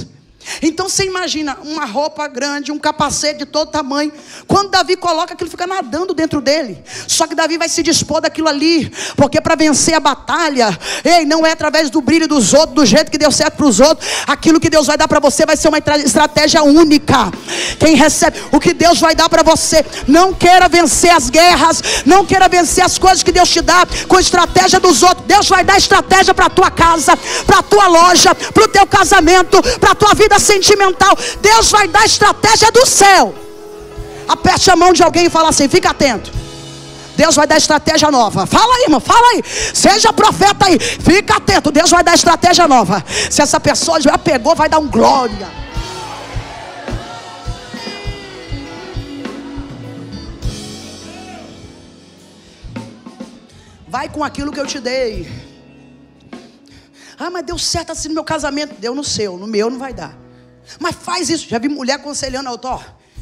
[0.61, 4.11] Então você imagina uma roupa grande, um capacete de todo tamanho.
[4.47, 6.83] Quando Davi coloca aquilo, fica nadando dentro dele.
[7.07, 11.45] Só que Davi vai se dispor daquilo ali, porque para vencer a batalha, ei, não
[11.45, 14.07] é através do brilho dos outros, do jeito que deu certo para os outros.
[14.27, 17.31] Aquilo que Deus vai dar para você vai ser uma estratégia única.
[17.79, 22.25] Quem recebe o que Deus vai dar para você, não queira vencer as guerras, não
[22.25, 25.25] queira vencer as coisas que Deus te dá com estratégia dos outros.
[25.25, 29.95] Deus vai dar estratégia para tua casa, para tua loja, para o teu casamento, para
[29.95, 31.13] tua vida sentimental.
[31.41, 33.33] Deus vai dar estratégia do céu.
[34.27, 36.31] Aperte a mão de alguém e fala assim: fica atento.
[37.15, 38.45] Deus vai dar estratégia nova.
[38.45, 39.43] Fala aí, irmão, fala aí.
[39.73, 40.79] Seja profeta aí.
[40.79, 41.69] Fica atento.
[41.69, 43.03] Deus vai dar estratégia nova.
[43.29, 45.49] Se essa pessoa já pegou, vai dar um glória.
[53.95, 55.29] Vai com aquilo que eu te dei.
[57.17, 58.75] Ah, mas deu certo assim no meu casamento.
[58.79, 60.28] Deu no seu, no meu não vai dar.
[60.77, 61.47] Mas faz isso.
[61.47, 62.81] Já vi mulher aconselhando a outra, ó,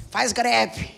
[0.10, 0.98] faz greve.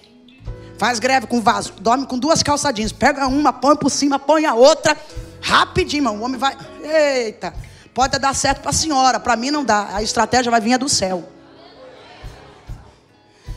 [0.78, 1.74] Faz greve com vaso.
[1.82, 2.94] Dorme com duas calçadinhas.
[2.94, 4.98] Pega uma, põe por cima, põe a outra.
[5.42, 6.20] Rapidinho, mano.
[6.20, 6.58] O homem vai.
[6.82, 7.54] Eita.
[7.94, 9.90] Pode dar certo para a senhora, para mim não dá.
[9.94, 11.28] A estratégia vai vir do céu.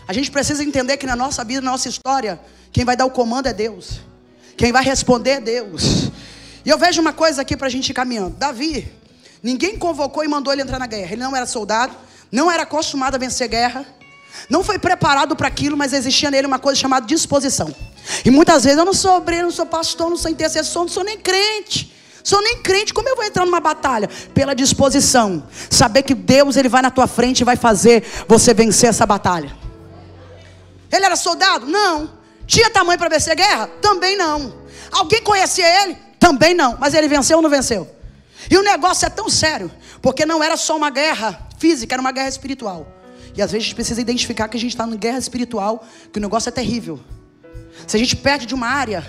[0.08, 2.40] A gente precisa entender que na nossa vida, na nossa história,
[2.72, 4.00] quem vai dar o comando é Deus.
[4.56, 6.10] Quem vai responder é Deus.
[6.64, 8.36] E eu vejo uma coisa aqui para a gente ir caminhando.
[8.36, 8.92] Davi,
[9.42, 11.12] ninguém convocou e mandou ele entrar na guerra.
[11.12, 11.94] Ele não era soldado,
[12.32, 13.86] não era acostumado a vencer guerra,
[14.48, 17.72] não foi preparado para aquilo, mas existia nele uma coisa chamada disposição.
[18.24, 21.04] E muitas vezes eu não sou obreiro, não sou pastor, não sou intercessor, não sou
[21.04, 21.92] nem crente.
[22.24, 24.08] Sou nem crente, como eu vou entrar numa batalha?
[24.32, 25.46] Pela disposição.
[25.68, 29.54] Saber que Deus ele vai na tua frente e vai fazer você vencer essa batalha.
[30.90, 31.66] Ele era soldado?
[31.66, 32.10] Não.
[32.46, 33.66] Tinha tamanho para vencer guerra?
[33.80, 34.54] Também não.
[34.90, 35.96] Alguém conhecia ele?
[36.18, 36.76] Também não.
[36.78, 37.88] Mas ele venceu ou não venceu?
[38.50, 42.12] E o negócio é tão sério, porque não era só uma guerra física, era uma
[42.12, 42.86] guerra espiritual.
[43.34, 46.18] E às vezes a gente precisa identificar que a gente está em guerra espiritual, que
[46.18, 47.00] o negócio é terrível.
[47.86, 49.06] Se a gente perde de uma área,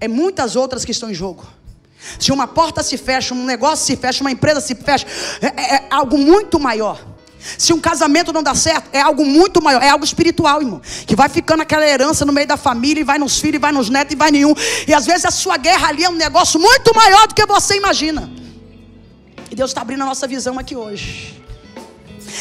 [0.00, 1.46] é muitas outras que estão em jogo.
[2.18, 5.06] Se uma porta se fecha, um negócio se fecha, uma empresa se fecha,
[5.42, 7.04] é, é, é algo muito maior.
[7.58, 10.80] Se um casamento não dá certo, é algo muito maior, é algo espiritual, irmão.
[11.06, 13.72] Que vai ficando aquela herança no meio da família, e vai nos filhos, e vai
[13.72, 14.54] nos netos, e vai nenhum.
[14.86, 17.76] E às vezes a sua guerra ali é um negócio muito maior do que você
[17.76, 18.30] imagina.
[19.50, 21.42] E Deus está abrindo a nossa visão aqui hoje.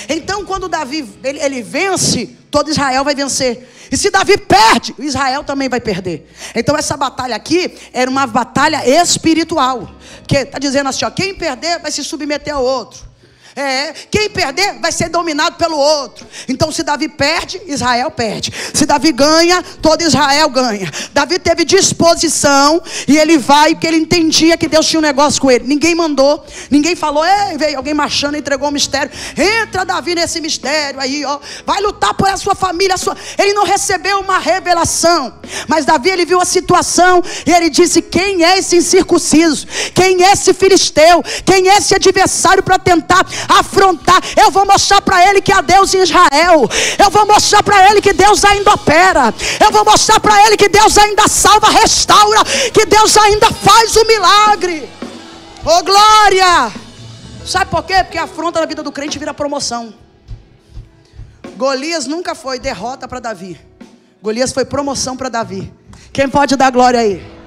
[0.08, 3.68] Então, quando Davi ele, ele vence, todo Israel vai vencer.
[3.92, 6.30] E se Davi perde, Israel também vai perder.
[6.54, 9.90] Então essa batalha aqui era uma batalha espiritual.
[10.28, 13.09] Que está dizendo assim, ó, quem perder vai se submeter ao outro.
[13.60, 16.26] É, quem perder vai ser dominado pelo outro.
[16.48, 18.54] Então, se Davi perde, Israel perde.
[18.74, 20.90] Se Davi ganha, todo Israel ganha.
[21.14, 25.52] Davi teve disposição e ele vai, porque ele entendia que Deus tinha um negócio com
[25.52, 25.68] ele.
[25.68, 26.42] Ninguém mandou,
[26.72, 29.12] ninguém falou, ei, veio alguém marchando, entregou o mistério.
[29.36, 31.38] Entra, Davi, nesse mistério aí, ó.
[31.66, 32.96] Vai lutar por a sua família.
[32.96, 33.18] A sua...
[33.38, 35.34] Ele não recebeu uma revelação.
[35.68, 39.68] Mas Davi, ele viu a situação e ele disse: Quem é esse incircunciso?
[39.94, 41.22] Quem é esse filisteu?
[41.44, 44.22] Quem é esse adversário para tentar afrontar.
[44.38, 46.70] Eu vou mostrar para ele que há Deus em Israel.
[46.98, 49.34] Eu vou mostrar para ele que Deus ainda opera.
[49.60, 54.06] Eu vou mostrar para ele que Deus ainda salva, restaura, que Deus ainda faz o
[54.06, 54.90] milagre.
[55.66, 56.72] Oh glória!
[57.46, 58.04] Sabe por quê?
[58.04, 59.94] Porque a afronta na vida do crente vira promoção.
[61.58, 63.60] Golias nunca foi derrota para Davi.
[64.22, 65.74] Golias foi promoção para Davi.
[66.14, 67.39] Quem pode dar glória aí?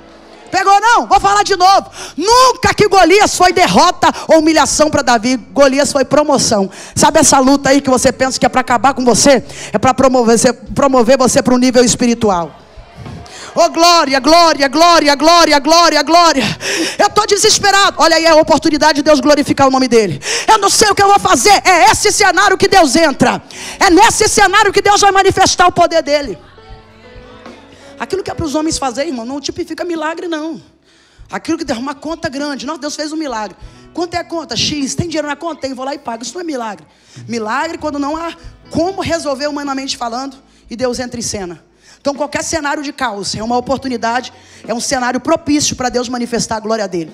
[0.52, 1.06] Pegou não?
[1.06, 1.86] Vou falar de novo.
[2.14, 5.38] Nunca que Golias foi derrota ou humilhação para Davi.
[5.38, 6.70] Golias foi promoção.
[6.94, 9.42] Sabe essa luta aí que você pensa que é para acabar com você?
[9.72, 10.38] É para promover,
[10.74, 12.54] promover você para um nível espiritual.
[13.54, 16.44] Oh glória, glória, glória, glória, glória, glória.
[16.98, 17.96] Eu estou desesperado.
[17.98, 20.20] Olha aí a oportunidade de Deus glorificar o nome dele.
[20.46, 21.62] Eu não sei o que eu vou fazer.
[21.64, 23.42] É esse cenário que Deus entra.
[23.80, 26.38] É nesse cenário que Deus vai manifestar o poder dele.
[28.02, 30.60] Aquilo que é para os homens fazer, irmão, não tipifica milagre, não.
[31.30, 32.66] Aquilo que der uma conta grande.
[32.66, 33.56] Nossa, Deus fez um milagre.
[33.94, 34.56] Quanto é a conta?
[34.56, 34.96] X.
[34.96, 35.60] Tem dinheiro na conta?
[35.60, 36.24] Tem, vou lá e pago.
[36.24, 36.84] Isso não é milagre.
[37.28, 38.34] Milagre quando não há
[38.70, 40.36] como resolver humanamente falando
[40.68, 41.64] e Deus entra em cena.
[42.00, 44.32] Então, qualquer cenário de caos é uma oportunidade,
[44.66, 47.12] é um cenário propício para Deus manifestar a glória dele.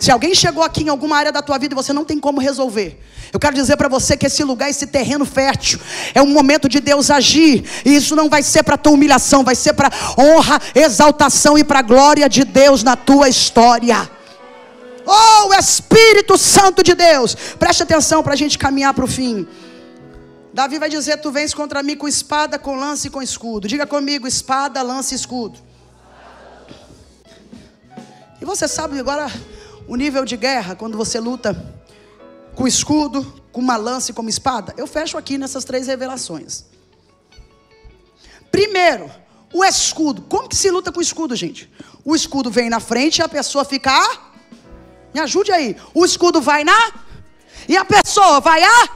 [0.00, 2.40] Se alguém chegou aqui em alguma área da tua vida e você não tem como
[2.40, 2.98] resolver,
[3.30, 5.78] eu quero dizer para você que esse lugar, esse terreno fértil,
[6.14, 7.68] é um momento de Deus agir.
[7.84, 11.82] E isso não vai ser para tua humilhação, vai ser para honra, exaltação e para
[11.82, 14.10] glória de Deus na tua história.
[15.04, 19.46] Oh, Espírito Santo de Deus, preste atenção para a gente caminhar para o fim.
[20.54, 23.68] Davi vai dizer: Tu vens contra mim com espada, com lance e com escudo.
[23.68, 25.58] Diga comigo: espada, lance e escudo.
[28.40, 29.30] E você sabe agora
[29.90, 31.52] o nível de guerra, quando você luta
[32.54, 36.64] com escudo, com uma lança e com uma espada, eu fecho aqui nessas três revelações.
[38.52, 39.10] Primeiro,
[39.52, 40.22] o escudo.
[40.22, 41.68] Como que se luta com escudo, gente?
[42.04, 43.90] O escudo vem na frente e a pessoa fica.
[43.90, 44.30] Ah,
[45.12, 45.76] me ajude aí.
[45.92, 46.92] O escudo vai na.
[47.68, 48.88] E a pessoa vai a.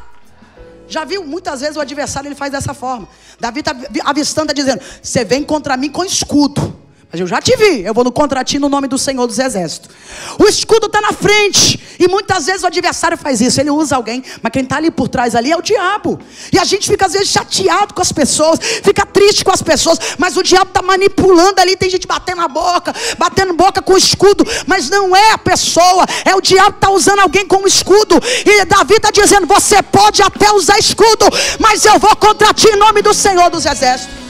[0.87, 1.25] Já viu?
[1.25, 3.09] Muitas vezes o adversário ele faz dessa forma.
[3.41, 6.84] Davi está avistando, está dizendo: Você vem contra mim com escudo.
[7.15, 9.39] Mas eu já te vi, eu vou no contra ti no nome do Senhor dos
[9.39, 9.89] Exércitos.
[10.37, 11.79] O escudo está na frente.
[11.97, 13.61] E muitas vezes o adversário faz isso.
[13.61, 16.19] Ele usa alguém, mas quem está ali por trás ali é o diabo.
[16.53, 19.97] E a gente fica às vezes chateado com as pessoas, fica triste com as pessoas,
[20.19, 21.77] mas o diabo está manipulando ali.
[21.77, 26.05] Tem gente batendo a boca, batendo boca com o escudo, mas não é a pessoa,
[26.25, 28.21] é o diabo que está usando alguém como escudo.
[28.45, 31.27] E Davi está dizendo: Você pode até usar escudo,
[31.61, 34.24] mas eu vou contra ti em nome do Senhor dos Exércitos.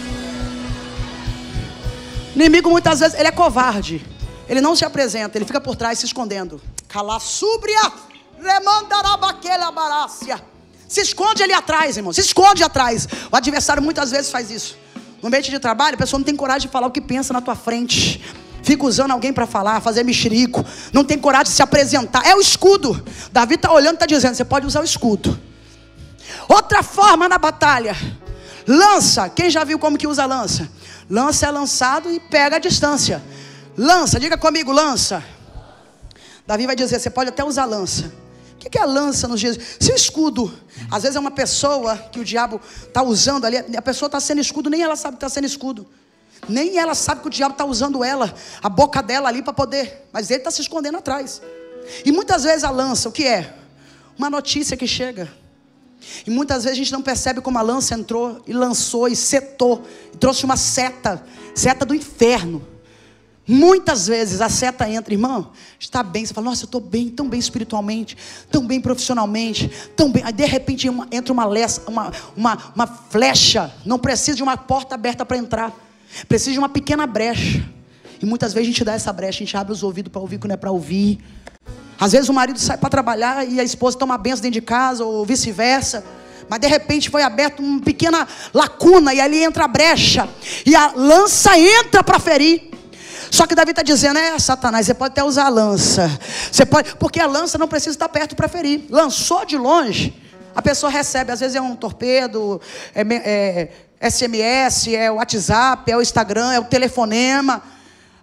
[2.34, 4.04] Inimigo muitas vezes ele é covarde.
[4.48, 6.60] Ele não se apresenta, ele fica por trás se escondendo.
[6.88, 7.92] Calassúbria,
[8.42, 10.42] remandarabaquela barácia.
[10.88, 12.12] Se esconde ali atrás, irmão.
[12.12, 13.08] Se esconde atrás.
[13.32, 14.76] O adversário muitas vezes faz isso.
[15.22, 17.40] No ambiente de trabalho, a pessoa não tem coragem de falar o que pensa na
[17.40, 18.22] tua frente.
[18.62, 22.26] fica usando alguém para falar, fazer mexerico, não tem coragem de se apresentar.
[22.26, 23.02] É o escudo.
[23.32, 25.38] Davi está olhando está dizendo: você pode usar o escudo.
[26.48, 27.96] Outra forma na batalha.
[28.66, 29.28] Lança.
[29.28, 30.70] Quem já viu como que usa lança?
[31.08, 33.22] Lança é lançado e pega a distância.
[33.76, 35.22] Lança, diga comigo, lança.
[36.46, 38.12] Davi vai dizer: você pode até usar lança.
[38.54, 39.58] O que é a lança nos dias?
[39.78, 40.52] Se o escudo,
[40.90, 44.40] às vezes é uma pessoa que o diabo está usando ali, a pessoa está sendo
[44.40, 45.86] escudo, nem ela sabe que está sendo escudo.
[46.48, 50.06] Nem ela sabe que o diabo está usando ela, a boca dela ali para poder.
[50.12, 51.42] Mas ele está se escondendo atrás.
[52.04, 53.54] E muitas vezes a lança, o que é?
[54.16, 55.30] Uma notícia que chega.
[56.26, 59.82] E muitas vezes a gente não percebe como a lança entrou e lançou e setou,
[60.12, 61.22] e trouxe uma seta,
[61.54, 62.74] seta do inferno.
[63.46, 67.28] Muitas vezes a seta entra, irmão, está bem, você fala, nossa, eu estou bem, tão
[67.28, 68.16] bem espiritualmente,
[68.50, 70.22] tão bem profissionalmente, tão bem.
[70.24, 74.94] Aí de repente entra uma, lessa, uma, uma, uma flecha, não precisa de uma porta
[74.94, 75.74] aberta para entrar,
[76.26, 77.62] precisa de uma pequena brecha.
[78.22, 80.38] E muitas vezes a gente dá essa brecha, a gente abre os ouvidos para ouvir
[80.38, 81.18] quando é para ouvir.
[81.98, 85.04] Às vezes o marido sai para trabalhar e a esposa toma benção dentro de casa,
[85.04, 86.04] ou vice-versa.
[86.48, 90.28] Mas de repente foi aberta uma pequena lacuna e ali entra a brecha.
[90.66, 92.70] E a lança entra para ferir.
[93.30, 96.08] Só que Davi está dizendo, é Satanás, você pode até usar a lança.
[96.52, 98.84] Você pode, porque a lança não precisa estar perto para ferir.
[98.90, 100.14] Lançou de longe,
[100.54, 102.60] a pessoa recebe, às vezes é um torpedo,
[102.94, 103.68] é,
[104.00, 107.60] é SMS, é o WhatsApp, é o Instagram, é o telefonema.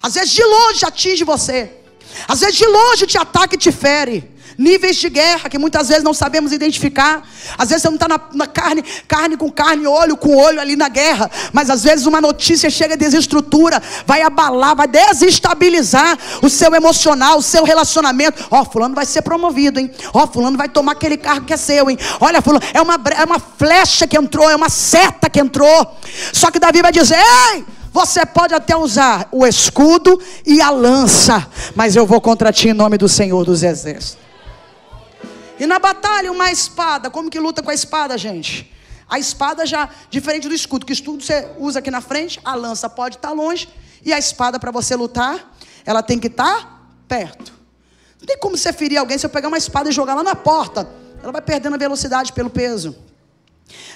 [0.01, 1.80] Às vezes de longe atinge você.
[2.27, 6.03] Às vezes de longe te ataca e te fere níveis de guerra que muitas vezes
[6.03, 7.27] não sabemos identificar.
[7.57, 10.75] Às vezes você não está na, na, carne, carne com carne, olho com olho ali
[10.75, 16.73] na guerra, mas às vezes uma notícia chega desestrutura, vai abalar, vai desestabilizar o seu
[16.75, 18.45] emocional, o seu relacionamento.
[18.51, 19.91] Ó, oh, fulano vai ser promovido, hein?
[20.13, 21.97] Ó, oh, fulano vai tomar aquele cargo que é seu, hein?
[22.19, 25.97] Olha, fulano, é uma, é uma flecha que entrou, é uma seta que entrou.
[26.31, 27.65] Só que Davi vai dizer: ei!
[27.91, 32.73] Você pode até usar o escudo e a lança, mas eu vou contra ti em
[32.73, 34.17] nome do Senhor dos Exércitos.
[35.59, 37.09] E na batalha, uma espada.
[37.09, 38.73] Como que luta com a espada, gente?
[39.09, 42.89] A espada já, diferente do escudo, que escudo você usa aqui na frente, a lança
[42.89, 43.67] pode estar longe,
[44.03, 45.53] e a espada para você lutar,
[45.85, 47.51] ela tem que estar perto.
[48.21, 50.35] Não tem como você ferir alguém se eu pegar uma espada e jogar lá na
[50.35, 50.89] porta.
[51.21, 52.95] Ela vai perdendo a velocidade pelo peso.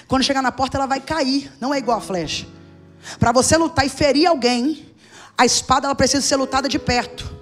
[0.06, 1.50] Quando chegar na porta, ela vai cair.
[1.58, 2.46] Não é igual a flecha.
[3.18, 4.86] Para você lutar e ferir alguém,
[5.36, 7.34] a espada ela precisa ser lutada de perto.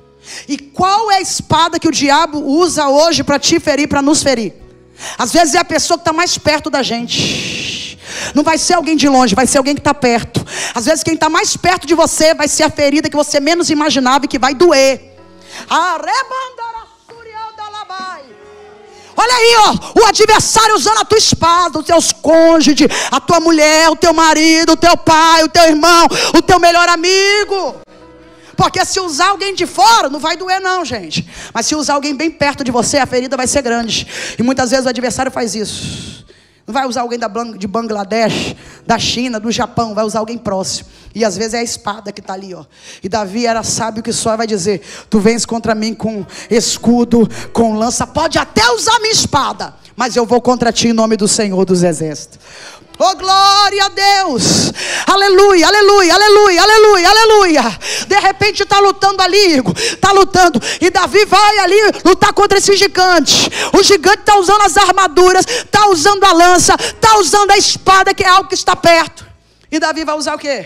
[0.48, 4.22] E qual é a espada que o diabo usa hoje para te ferir, para nos
[4.22, 4.54] ferir?
[5.18, 7.98] Às vezes é a pessoa que está mais perto da gente.
[8.34, 10.44] Não vai ser alguém de longe, vai ser alguém que está perto.
[10.74, 13.70] Às vezes quem está mais perto de você vai ser a ferida que você menos
[13.70, 15.14] imaginava e que vai doer.
[19.16, 23.88] Olha aí, ó, o adversário usando a tua espada, os teus cônjuges, a tua mulher,
[23.90, 27.76] o teu marido, o teu pai, o teu irmão, o teu melhor amigo.
[28.56, 31.28] Porque se usar alguém de fora, não vai doer, não, gente.
[31.52, 34.06] Mas se usar alguém bem perto de você, a ferida vai ser grande.
[34.38, 36.24] E muitas vezes o adversário faz isso.
[36.66, 37.18] Não vai usar alguém
[37.58, 40.88] de Bangladesh, da China, do Japão, vai usar alguém próximo.
[41.14, 42.64] E às vezes é a espada que está ali, ó.
[43.02, 47.74] E Davi era sábio que só vai dizer: Tu vens contra mim com escudo, com
[47.74, 51.64] lança, pode até usar minha espada, mas eu vou contra ti em nome do Senhor
[51.66, 52.38] dos Exércitos.
[52.96, 54.72] Oh, glória a Deus!
[55.06, 57.62] Aleluia, aleluia, aleluia, aleluia, aleluia.
[58.06, 60.60] De repente está lutando ali, está lutando.
[60.80, 63.50] E Davi vai ali lutar contra esse gigante.
[63.76, 68.22] O gigante está usando as armaduras, está usando a lança, está usando a espada, que
[68.22, 69.26] é algo que está perto.
[69.70, 70.64] E Davi vai usar o que?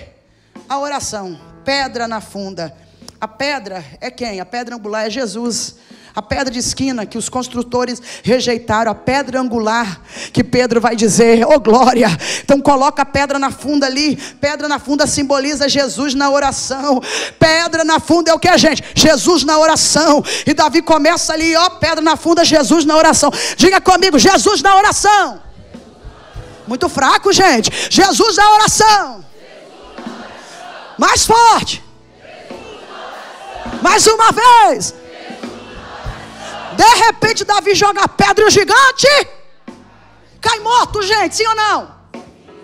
[0.69, 1.41] A oração.
[1.65, 2.77] Pedra na funda.
[3.19, 4.39] A pedra é quem?
[4.39, 5.77] A pedra angular é Jesus
[6.19, 10.01] a pedra de esquina que os construtores rejeitaram, a pedra angular
[10.33, 12.09] que Pedro vai dizer, oh glória.
[12.43, 14.17] Então coloca a pedra na funda ali.
[14.17, 17.01] Pedra na funda simboliza Jesus na oração.
[17.39, 18.83] Pedra na funda é o que a gente?
[18.97, 20.21] Jesus na oração.
[20.45, 23.31] E Davi começa ali, ó, pedra na funda, Jesus na oração.
[23.57, 25.41] Diga comigo, Jesus na oração.
[26.67, 27.71] Muito fraco, gente.
[27.89, 29.25] Jesus na oração.
[30.99, 31.81] Mais forte.
[33.81, 34.93] Mais uma vez.
[36.79, 39.09] De repente, Davi joga a pedra e o gigante
[40.41, 41.99] cai morto, gente, sim ou não?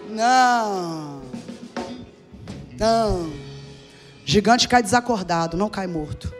[0.08, 1.22] Não.
[2.78, 3.32] Não.
[4.24, 6.32] Gigante cai desacordado, não cai morto.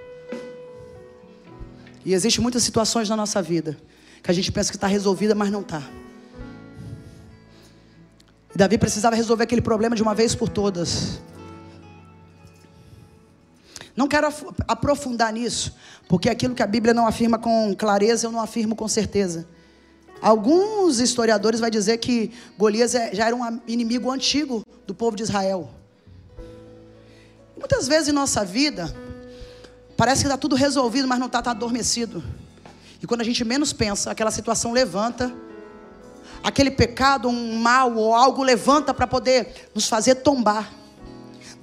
[2.04, 3.76] E existem muitas situações na nossa vida
[4.22, 5.82] que a gente pensa que está resolvida, mas não está.
[8.54, 11.20] Davi precisava resolver aquele problema de uma vez por todas.
[13.96, 14.28] Não quero
[14.66, 15.74] aprofundar nisso,
[16.08, 19.46] porque aquilo que a Bíblia não afirma com clareza, eu não afirmo com certeza.
[20.20, 25.22] Alguns historiadores vão dizer que Golias é, já era um inimigo antigo do povo de
[25.22, 25.70] Israel.
[27.56, 28.92] Muitas vezes em nossa vida,
[29.96, 32.22] Parece que está tudo resolvido, mas não está, está adormecido.
[33.00, 35.32] E quando a gente menos pensa, aquela situação levanta,
[36.42, 40.72] aquele pecado, um mal ou algo levanta para poder nos fazer tombar.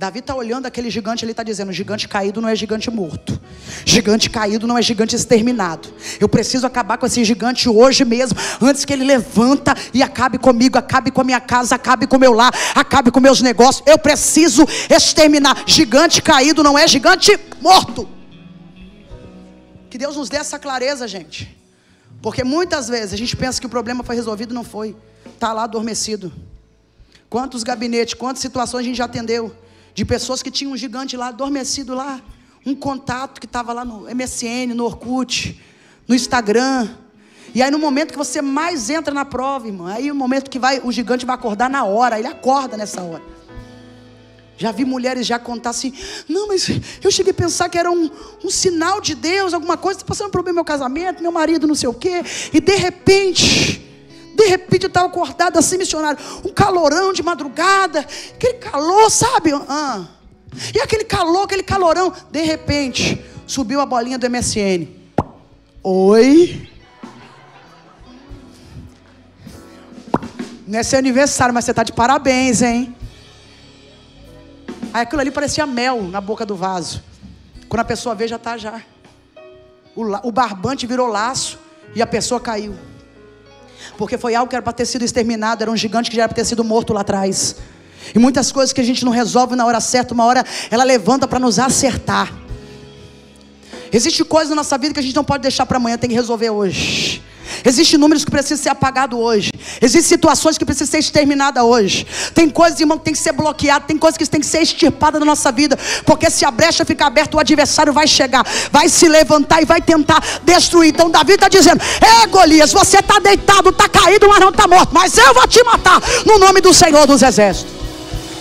[0.01, 3.39] Davi está olhando aquele gigante, ele está dizendo: gigante caído não é gigante morto,
[3.85, 5.93] gigante caído não é gigante exterminado.
[6.19, 10.75] Eu preciso acabar com esse gigante hoje mesmo, antes que ele levanta e acabe comigo,
[10.75, 13.85] acabe com a minha casa, acabe com o meu lar, acabe com meus negócios.
[13.85, 15.65] Eu preciso exterminar.
[15.67, 18.09] Gigante caído não é gigante morto.
[19.87, 21.55] Que Deus nos dê essa clareza, gente.
[22.23, 24.95] Porque muitas vezes a gente pensa que o problema foi resolvido, não foi.
[25.27, 26.33] Está lá adormecido.
[27.29, 29.55] Quantos gabinetes, quantas situações a gente já atendeu
[29.93, 32.21] de pessoas que tinham um gigante lá adormecido lá,
[32.65, 35.59] um contato que estava lá no MSN, no Orkut,
[36.07, 36.89] no Instagram.
[37.53, 40.59] E aí no momento que você mais entra na prova, irmão, aí o momento que
[40.59, 43.23] vai, o gigante vai acordar na hora, ele acorda nessa hora.
[44.57, 45.91] Já vi mulheres já contar assim,
[46.29, 46.69] não, mas
[47.03, 48.09] eu cheguei a pensar que era um,
[48.43, 51.65] um sinal de Deus, alguma coisa, está passando um problema no meu casamento, meu marido
[51.65, 52.21] não sei o quê,
[52.53, 53.90] e de repente,
[54.35, 59.51] de repente eu estava acordado assim, missionário, um calorão de madrugada, aquele calor, sabe?
[59.67, 60.05] Ah.
[60.73, 64.87] E aquele calor, aquele calorão, de repente, subiu a bolinha do MSN.
[65.83, 66.69] Oi?
[70.67, 72.95] Não é seu aniversário, mas você está de parabéns, hein?
[74.93, 77.03] Aí aquilo ali parecia mel na boca do vaso.
[77.67, 78.81] Quando a pessoa vê, já está já.
[79.95, 81.59] O, o barbante virou laço
[81.95, 82.75] e a pessoa caiu.
[84.01, 86.27] Porque foi algo que era para ter sido exterminado, era um gigante que já era
[86.27, 87.57] para ter sido morto lá atrás.
[88.15, 91.27] E muitas coisas que a gente não resolve na hora certa, uma hora ela levanta
[91.27, 92.33] para nos acertar.
[93.93, 96.15] Existe coisas na nossa vida que a gente não pode deixar para amanhã, tem que
[96.15, 97.21] resolver hoje.
[97.63, 99.51] Existem números que precisam ser apagados hoje.
[99.81, 102.05] Existem situações que precisam ser exterminadas hoje.
[102.33, 103.87] Tem coisas, irmão, que tem que ser bloqueadas.
[103.87, 105.77] Tem coisas que tem que ser extirpadas da nossa vida.
[106.05, 109.81] Porque se a brecha ficar aberta, o adversário vai chegar, vai se levantar e vai
[109.81, 110.89] tentar destruir.
[110.89, 114.89] Então Davi está dizendo: É Golias, você está deitado, está caído, mas não está morto.
[114.93, 117.73] Mas eu vou te matar no nome do Senhor dos Exércitos.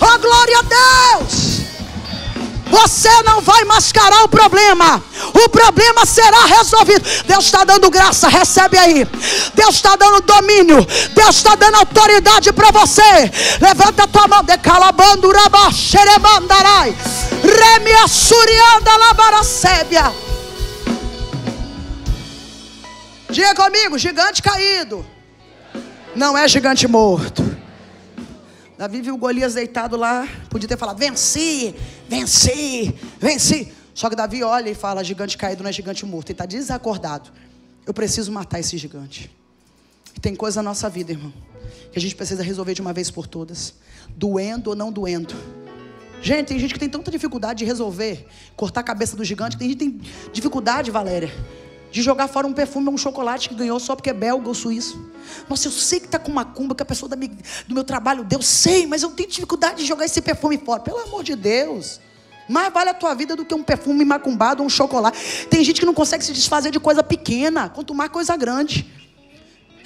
[0.00, 1.59] Oh, glória a Deus!
[2.70, 5.02] Você não vai mascarar o problema.
[5.44, 7.04] O problema será resolvido.
[7.26, 9.06] Deus está dando graça, recebe aí.
[9.54, 10.86] Deus está dando domínio.
[11.12, 13.30] Deus está dando autoridade para você.
[13.60, 14.44] Levanta a tua mão.
[14.44, 15.30] Decalabando
[15.72, 16.96] xeremandarai.
[17.42, 20.12] Remia surianda labaracébia.
[23.30, 25.06] Diga comigo, gigante caído.
[26.14, 27.59] Não é gigante morto.
[28.80, 31.74] Davi viu Golias deitado lá, podia ter falado: venci,
[32.08, 33.70] venci, venci.
[33.92, 36.30] Só que Davi olha e fala: gigante caído não é gigante morto.
[36.30, 37.30] Ele está desacordado.
[37.86, 39.30] Eu preciso matar esse gigante.
[40.22, 41.30] Tem coisa na nossa vida, irmão,
[41.92, 43.74] que a gente precisa resolver de uma vez por todas,
[44.16, 45.34] doendo ou não doendo.
[46.22, 48.26] Gente, tem gente que tem tanta dificuldade de resolver,
[48.56, 51.30] cortar a cabeça do gigante, tem gente que tem dificuldade, Valéria,
[51.90, 54.54] de jogar fora um perfume ou um chocolate que ganhou só porque é belga ou
[54.54, 55.10] suíço.
[55.48, 58.86] Nossa, eu sei que está com macumba, que a pessoa do meu trabalho deu, sei,
[58.86, 60.80] mas eu tenho dificuldade de jogar esse perfume fora.
[60.80, 62.00] Pelo amor de Deus.
[62.48, 65.46] Mais vale a tua vida do que um perfume macumbado ou um chocolate.
[65.48, 68.90] Tem gente que não consegue se desfazer de coisa pequena, quanto mais coisa grande.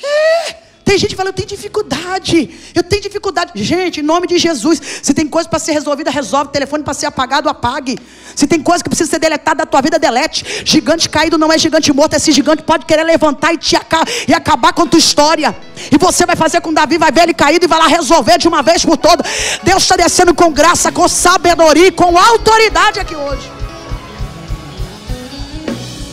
[0.02, 0.63] É.
[0.94, 3.50] Tem gente que fala, eu tenho dificuldade, eu tenho dificuldade.
[3.56, 6.52] Gente, em nome de Jesus, se tem coisa para ser resolvida, resolve.
[6.52, 7.98] Telefone para ser apagado, apague.
[8.36, 10.62] Se tem coisa que precisa ser deletada da tua vida, delete.
[10.64, 14.32] Gigante caído não é gigante morto, esse gigante pode querer levantar e, te aca e
[14.32, 15.52] acabar com a tua história.
[15.90, 18.46] E você vai fazer com Davi, vai ver ele caído e vai lá resolver de
[18.46, 19.26] uma vez por todas.
[19.64, 23.50] Deus está descendo com graça, com sabedoria com autoridade aqui hoje.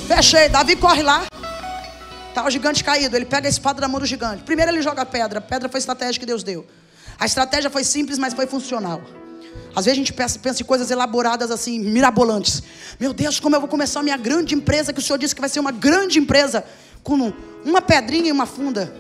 [0.08, 1.26] Fechei, Davi corre lá.
[2.32, 4.42] Está o gigante caído, ele pega a espada da mão do gigante.
[4.44, 6.66] Primeiro ele joga a pedra, a pedra foi a estratégia que Deus deu.
[7.20, 9.02] A estratégia foi simples, mas foi funcional.
[9.76, 12.64] Às vezes a gente pensa, pensa em coisas elaboradas assim, mirabolantes.
[12.98, 15.42] Meu Deus, como eu vou começar a minha grande empresa, que o Senhor disse que
[15.42, 16.64] vai ser uma grande empresa,
[17.04, 17.34] com
[17.66, 18.94] uma pedrinha e uma funda.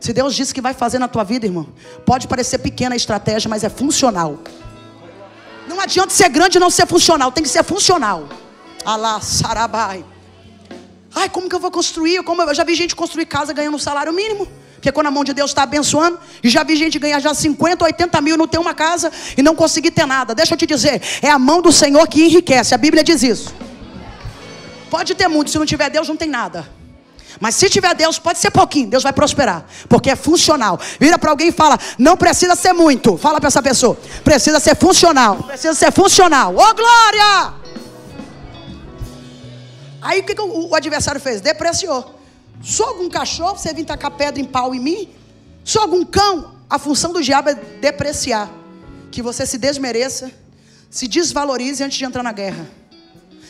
[0.00, 1.68] Se Deus disse que vai fazer na tua vida, irmão,
[2.06, 4.38] pode parecer pequena a estratégia, mas é funcional.
[5.68, 8.26] Não adianta ser grande e não ser funcional, tem que ser funcional.
[8.82, 10.15] Alá, sarabai.
[11.18, 12.22] Ai, como que eu vou construir?
[12.22, 14.46] Como eu já vi gente construir casa ganhando um salário mínimo.
[14.74, 17.82] Porque quando a mão de Deus está abençoando, e já vi gente ganhar já 50,
[17.86, 20.34] 80 mil, não ter uma casa e não conseguir ter nada.
[20.34, 22.74] Deixa eu te dizer, é a mão do Senhor que enriquece.
[22.74, 23.54] A Bíblia diz isso.
[24.90, 26.68] Pode ter muito, se não tiver Deus, não tem nada.
[27.40, 30.78] Mas se tiver Deus, pode ser pouquinho, Deus vai prosperar, porque é funcional.
[31.00, 33.16] Vira para alguém e fala: não precisa ser muito.
[33.16, 35.36] Fala para essa pessoa: precisa ser funcional.
[35.36, 36.54] Precisa ser funcional.
[36.54, 37.54] Ô oh, glória!
[40.00, 41.40] Aí o que, que o, o, adversário fez?
[41.40, 42.18] Depreciou.
[42.62, 45.08] Só algum cachorro, você vir tacar pedra em pau em mim?
[45.64, 46.54] Só algum cão?
[46.68, 48.50] A função do diabo é depreciar.
[49.10, 50.30] Que você se desmereça,
[50.90, 52.66] se desvalorize antes de entrar na guerra.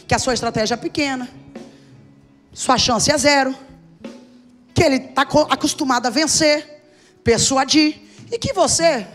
[0.07, 1.29] que a sua estratégia é pequena,
[2.53, 3.53] sua chance é zero,
[4.73, 6.81] que ele está acostumado a vencer,
[7.25, 9.07] persuadir, e que você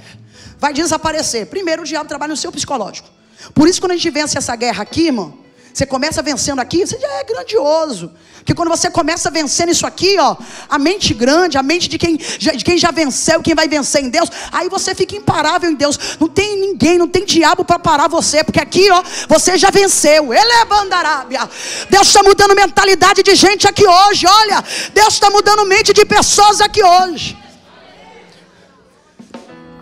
[0.58, 1.48] vai desaparecer.
[1.48, 3.10] Primeiro, o diabo trabalha no seu psicológico.
[3.54, 5.40] Por isso, quando a gente vence essa guerra aqui, irmão,
[5.74, 8.12] você começa vencendo aqui, você já é grandioso.
[8.38, 10.36] Porque quando você começa vencendo isso aqui, ó,
[10.68, 14.10] a mente grande, a mente de quem, de quem já venceu, quem vai vencer em
[14.10, 16.18] Deus, aí você fica imparável em Deus.
[16.20, 20.34] Não tem ninguém, não tem diabo para parar você, porque aqui, ó, você já venceu.
[20.34, 21.50] Ele é bandarábia.
[21.90, 24.26] Deus está mudando mentalidade de gente aqui hoje.
[24.28, 24.64] Olha,
[24.94, 27.38] Deus está mudando mente de pessoas aqui hoje.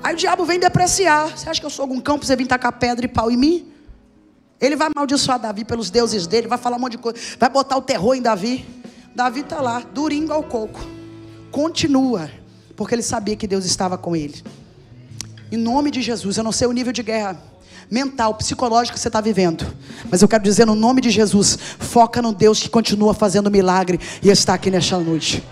[0.04, 1.30] Aí o diabo vem depreciar.
[1.30, 3.38] Você acha que eu sou algum cão para você vir tacar pedra e pau em
[3.38, 3.79] mim?
[4.60, 7.78] Ele vai amaldiçoar Davi pelos deuses dele, vai falar um monte de coisa, vai botar
[7.78, 8.66] o terror em Davi.
[9.16, 10.80] Davi está lá, durinho ao coco.
[11.52, 12.30] Continua,
[12.76, 14.44] porque ele sabia que Deus estava com ele.
[15.52, 17.42] Em nome de Jesus, eu não sei o nível de guerra
[17.90, 19.66] mental, psicológico que você está vivendo,
[20.12, 24.00] mas eu quero dizer no nome de Jesus, foca no Deus que continua fazendo milagre
[24.22, 25.44] e está aqui nesta noite.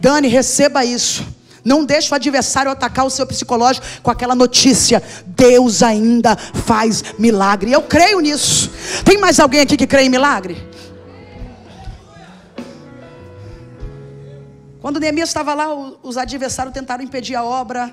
[0.00, 1.22] Dani, receba isso.
[1.64, 5.02] Não deixe o adversário atacar o seu psicológico com aquela notícia.
[5.26, 7.72] Deus ainda faz milagre.
[7.72, 8.70] Eu creio nisso.
[9.04, 10.70] Tem mais alguém aqui que crê em milagre?
[14.80, 15.68] Quando Neemias estava lá,
[16.02, 17.92] os adversários tentaram impedir a obra.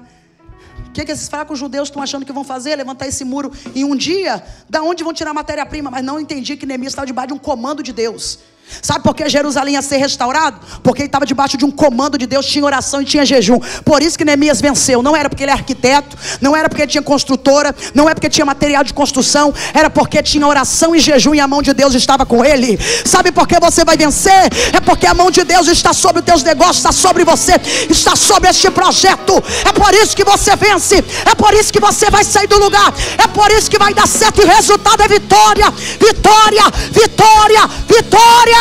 [0.87, 2.75] O que, que esses fracos judeus estão achando que vão fazer?
[2.75, 4.41] Levantar esse muro em um dia?
[4.69, 5.91] Da onde vão tirar matéria-prima?
[5.91, 8.39] Mas não entendi que Neemias estava debaixo de um comando de Deus.
[8.81, 10.59] Sabe por que Jerusalém ia ser restaurado?
[10.83, 13.59] Porque ele estava debaixo de um comando de Deus, tinha oração e tinha jejum.
[13.83, 15.01] Por isso que Neemias venceu.
[15.01, 18.45] Não era porque ele é arquiteto, não era porque tinha construtora, não é porque tinha
[18.45, 22.25] material de construção, era porque tinha oração e jejum e a mão de Deus estava
[22.25, 22.77] com ele.
[23.05, 24.47] Sabe por que você vai vencer?
[24.73, 27.53] É porque a mão de Deus está sobre os teus negócios, está sobre você,
[27.89, 29.43] está sobre este projeto.
[29.65, 32.93] É por isso que você vence, é por isso que você vai sair do lugar,
[33.17, 38.56] é por isso que vai dar certo e o resultado é vitória, vitória, vitória, vitória.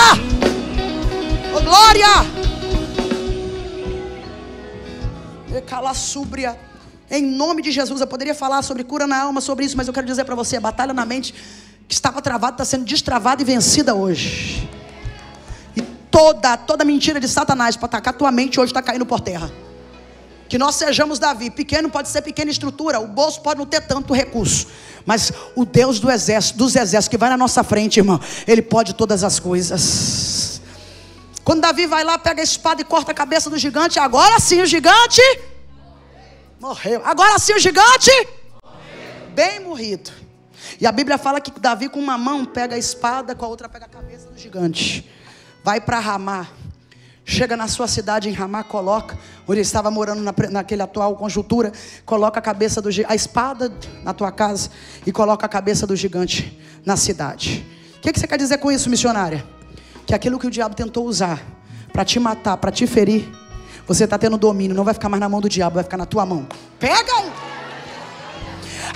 [1.55, 2.07] Oh, glória!
[5.67, 6.57] Cala súbria.
[7.11, 9.95] Em nome de Jesus, eu poderia falar sobre cura na alma, sobre isso, mas eu
[9.95, 11.35] quero dizer para você: a batalha na mente
[11.89, 14.69] que estava travada está sendo destravada e vencida hoje.
[15.77, 19.51] E toda, toda mentira de Satanás para atacar tua mente hoje está caindo por terra.
[20.49, 21.51] Que nós sejamos Davi.
[21.51, 24.67] Pequeno pode ser pequena estrutura, o bolso pode não ter tanto recurso.
[25.05, 28.95] Mas o Deus do exército, dos exércitos que vai na nossa frente, irmão, ele pode
[28.95, 30.61] todas as coisas.
[31.45, 34.61] Quando Davi vai lá, pega a espada e corta a cabeça do gigante, agora sim
[34.61, 35.23] o gigante
[36.61, 37.01] morreu.
[37.05, 38.11] Agora sim o gigante
[38.65, 39.31] morreu.
[39.35, 40.11] bem morrido.
[40.81, 43.69] E a Bíblia fala que Davi com uma mão pega a espada, com a outra
[43.69, 45.09] pega a cabeça do gigante.
[45.63, 46.49] Vai para Ramá.
[47.29, 49.19] Chega na sua cidade em Ramá, coloca,
[49.49, 51.73] onde ele estava morando na, naquele atual conjuntura,
[52.05, 53.73] coloca a cabeça do a espada
[54.05, 54.71] na tua casa
[55.05, 57.67] e coloca a cabeça do gigante na cidade.
[57.97, 59.45] O que, que você quer dizer com isso, missionária?
[60.07, 61.43] Que aquilo que o diabo tentou usar
[61.93, 63.29] para te matar, para te ferir,
[63.89, 66.07] você está tendo domínio, não vai ficar mais na mão do diabo, vai ficar na
[66.07, 66.47] tua mão.
[66.79, 67.13] Pega!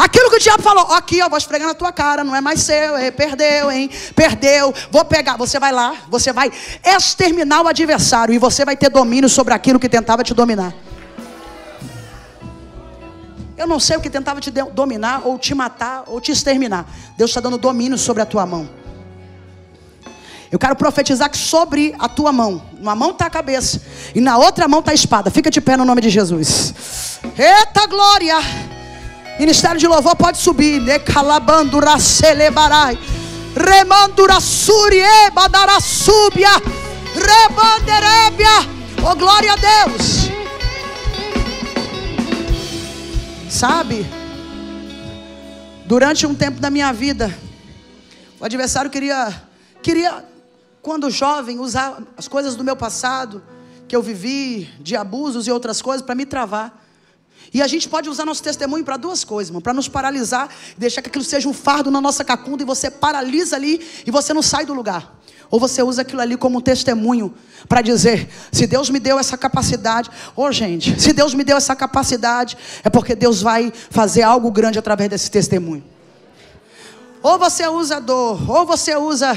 [0.00, 2.62] Aquilo que o diabo falou, aqui, ó, vou esfregar na tua cara, não é mais
[2.62, 3.90] seu, é, perdeu, hein?
[4.16, 4.72] Perdeu.
[4.90, 5.36] Vou pegar.
[5.36, 6.50] Você vai lá, você vai
[6.82, 10.72] exterminar o adversário e você vai ter domínio sobre aquilo que tentava te dominar.
[13.58, 16.86] Eu não sei o que tentava te dominar, ou te matar, ou te exterminar.
[17.18, 18.70] Deus está dando domínio sobre a tua mão.
[20.50, 23.82] Eu quero profetizar que sobre a tua mão, uma mão está a cabeça
[24.14, 25.30] e na outra mão está a espada.
[25.30, 27.20] Fica de pé no nome de Jesus.
[27.36, 28.79] Eita glória!
[29.40, 30.82] Ministério de louvor pode subir.
[30.82, 32.98] Necalabandura celebarai.
[33.56, 36.50] Remandura surie badara súbia.
[37.14, 38.68] Rebanderébia.
[39.02, 40.28] Oh glória a Deus.
[43.48, 44.04] Sabe?
[45.86, 47.34] Durante um tempo da minha vida,
[48.38, 49.42] o adversário queria
[49.82, 50.22] queria
[50.82, 53.42] quando jovem usar as coisas do meu passado
[53.88, 56.89] que eu vivi de abusos e outras coisas para me travar.
[57.52, 61.08] E a gente pode usar nosso testemunho para duas coisas, para nos paralisar, deixar que
[61.08, 64.64] aquilo seja um fardo na nossa cacunda e você paralisa ali e você não sai
[64.64, 65.20] do lugar.
[65.50, 67.34] Ou você usa aquilo ali como um testemunho
[67.68, 71.56] para dizer: se Deus me deu essa capacidade, ô oh, gente, se Deus me deu
[71.56, 75.82] essa capacidade, é porque Deus vai fazer algo grande através desse testemunho.
[77.20, 79.36] Ou você usa dor, ou você usa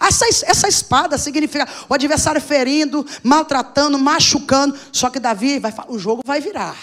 [0.00, 4.76] essa, essa espada significa o adversário ferindo, maltratando, machucando.
[4.92, 6.76] Só que Davi vai o jogo vai virar.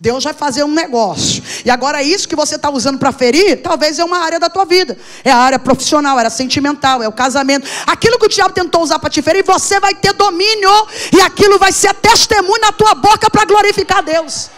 [0.00, 1.42] Deus vai fazer um negócio.
[1.64, 4.64] E agora isso que você está usando para ferir, talvez é uma área da tua
[4.64, 4.96] vida.
[5.24, 7.66] É a área profissional, a área sentimental, é o casamento.
[7.86, 10.70] Aquilo que o diabo tentou usar para te ferir, você vai ter domínio.
[11.16, 14.50] E aquilo vai ser testemunho na tua boca para glorificar Deus.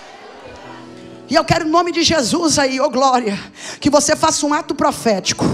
[1.30, 3.38] E eu quero em nome de Jesus aí, ô oh glória,
[3.78, 5.46] que você faça um ato profético,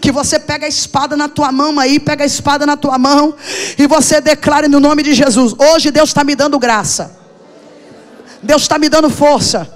[0.00, 3.34] que você pega a espada na tua mão aí, pega a espada na tua mão
[3.76, 7.18] e você declare no nome de Jesus: hoje Deus está me dando graça,
[8.40, 9.68] Deus está me dando força,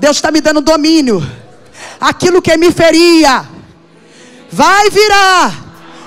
[0.00, 1.24] Deus está me dando domínio.
[2.00, 3.48] Aquilo que me feria
[4.50, 5.54] vai virar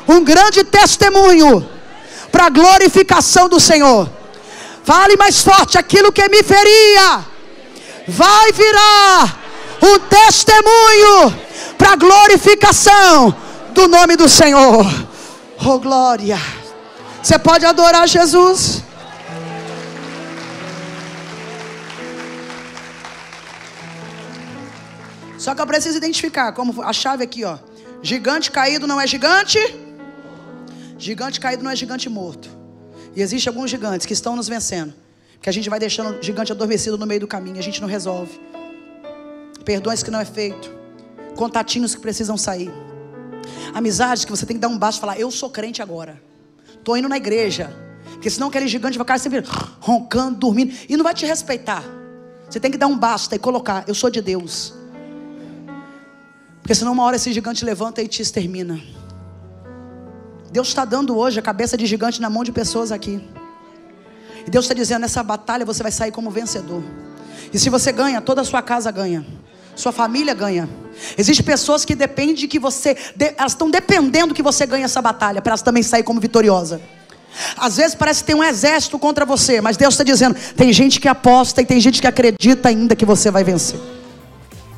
[0.09, 1.65] um grande testemunho
[2.33, 4.11] para a glorificação do Senhor.
[4.83, 7.26] Fale mais forte: aquilo que me feria
[8.07, 9.37] vai virar
[9.81, 11.37] um testemunho
[11.77, 13.35] para a glorificação
[13.73, 14.85] do nome do Senhor.
[15.65, 16.37] Oh glória!
[17.21, 18.83] Você pode adorar Jesus?
[25.37, 27.57] Só que eu preciso identificar como a chave aqui, ó.
[28.01, 29.59] Gigante caído não é gigante.
[30.97, 32.49] Gigante caído não é gigante morto.
[33.15, 34.93] E existe alguns gigantes que estão nos vencendo
[35.41, 37.87] que a gente vai deixando o gigante adormecido no meio do caminho, a gente não
[37.87, 38.39] resolve.
[39.63, 40.71] Perdões que não é feito,
[41.35, 42.71] contatinhos que precisam sair,
[43.73, 46.21] amizades que você tem que dar um basta e falar: Eu sou crente agora,
[46.77, 47.75] estou indo na igreja,
[48.13, 49.43] porque senão aquele gigante vai ficar sempre
[49.79, 51.83] roncando, dormindo e não vai te respeitar.
[52.49, 54.73] Você tem que dar um basta e colocar: Eu sou de Deus,
[56.61, 58.81] porque senão uma hora esse gigante levanta e te extermina.
[60.51, 63.21] Deus está dando hoje a cabeça de gigante na mão de pessoas aqui.
[64.47, 66.81] E Deus está dizendo: nessa batalha você vai sair como vencedor.
[67.53, 69.25] E se você ganha, toda a sua casa ganha.
[69.75, 70.67] Sua família ganha.
[71.17, 72.95] Existem pessoas que dependem de que você.
[73.37, 75.41] elas estão dependendo que você ganhe essa batalha.
[75.41, 76.81] Para elas também sair como vitoriosa.
[77.57, 79.61] Às vezes parece que tem um exército contra você.
[79.61, 83.05] Mas Deus está dizendo: tem gente que aposta e tem gente que acredita ainda que
[83.05, 83.79] você vai vencer.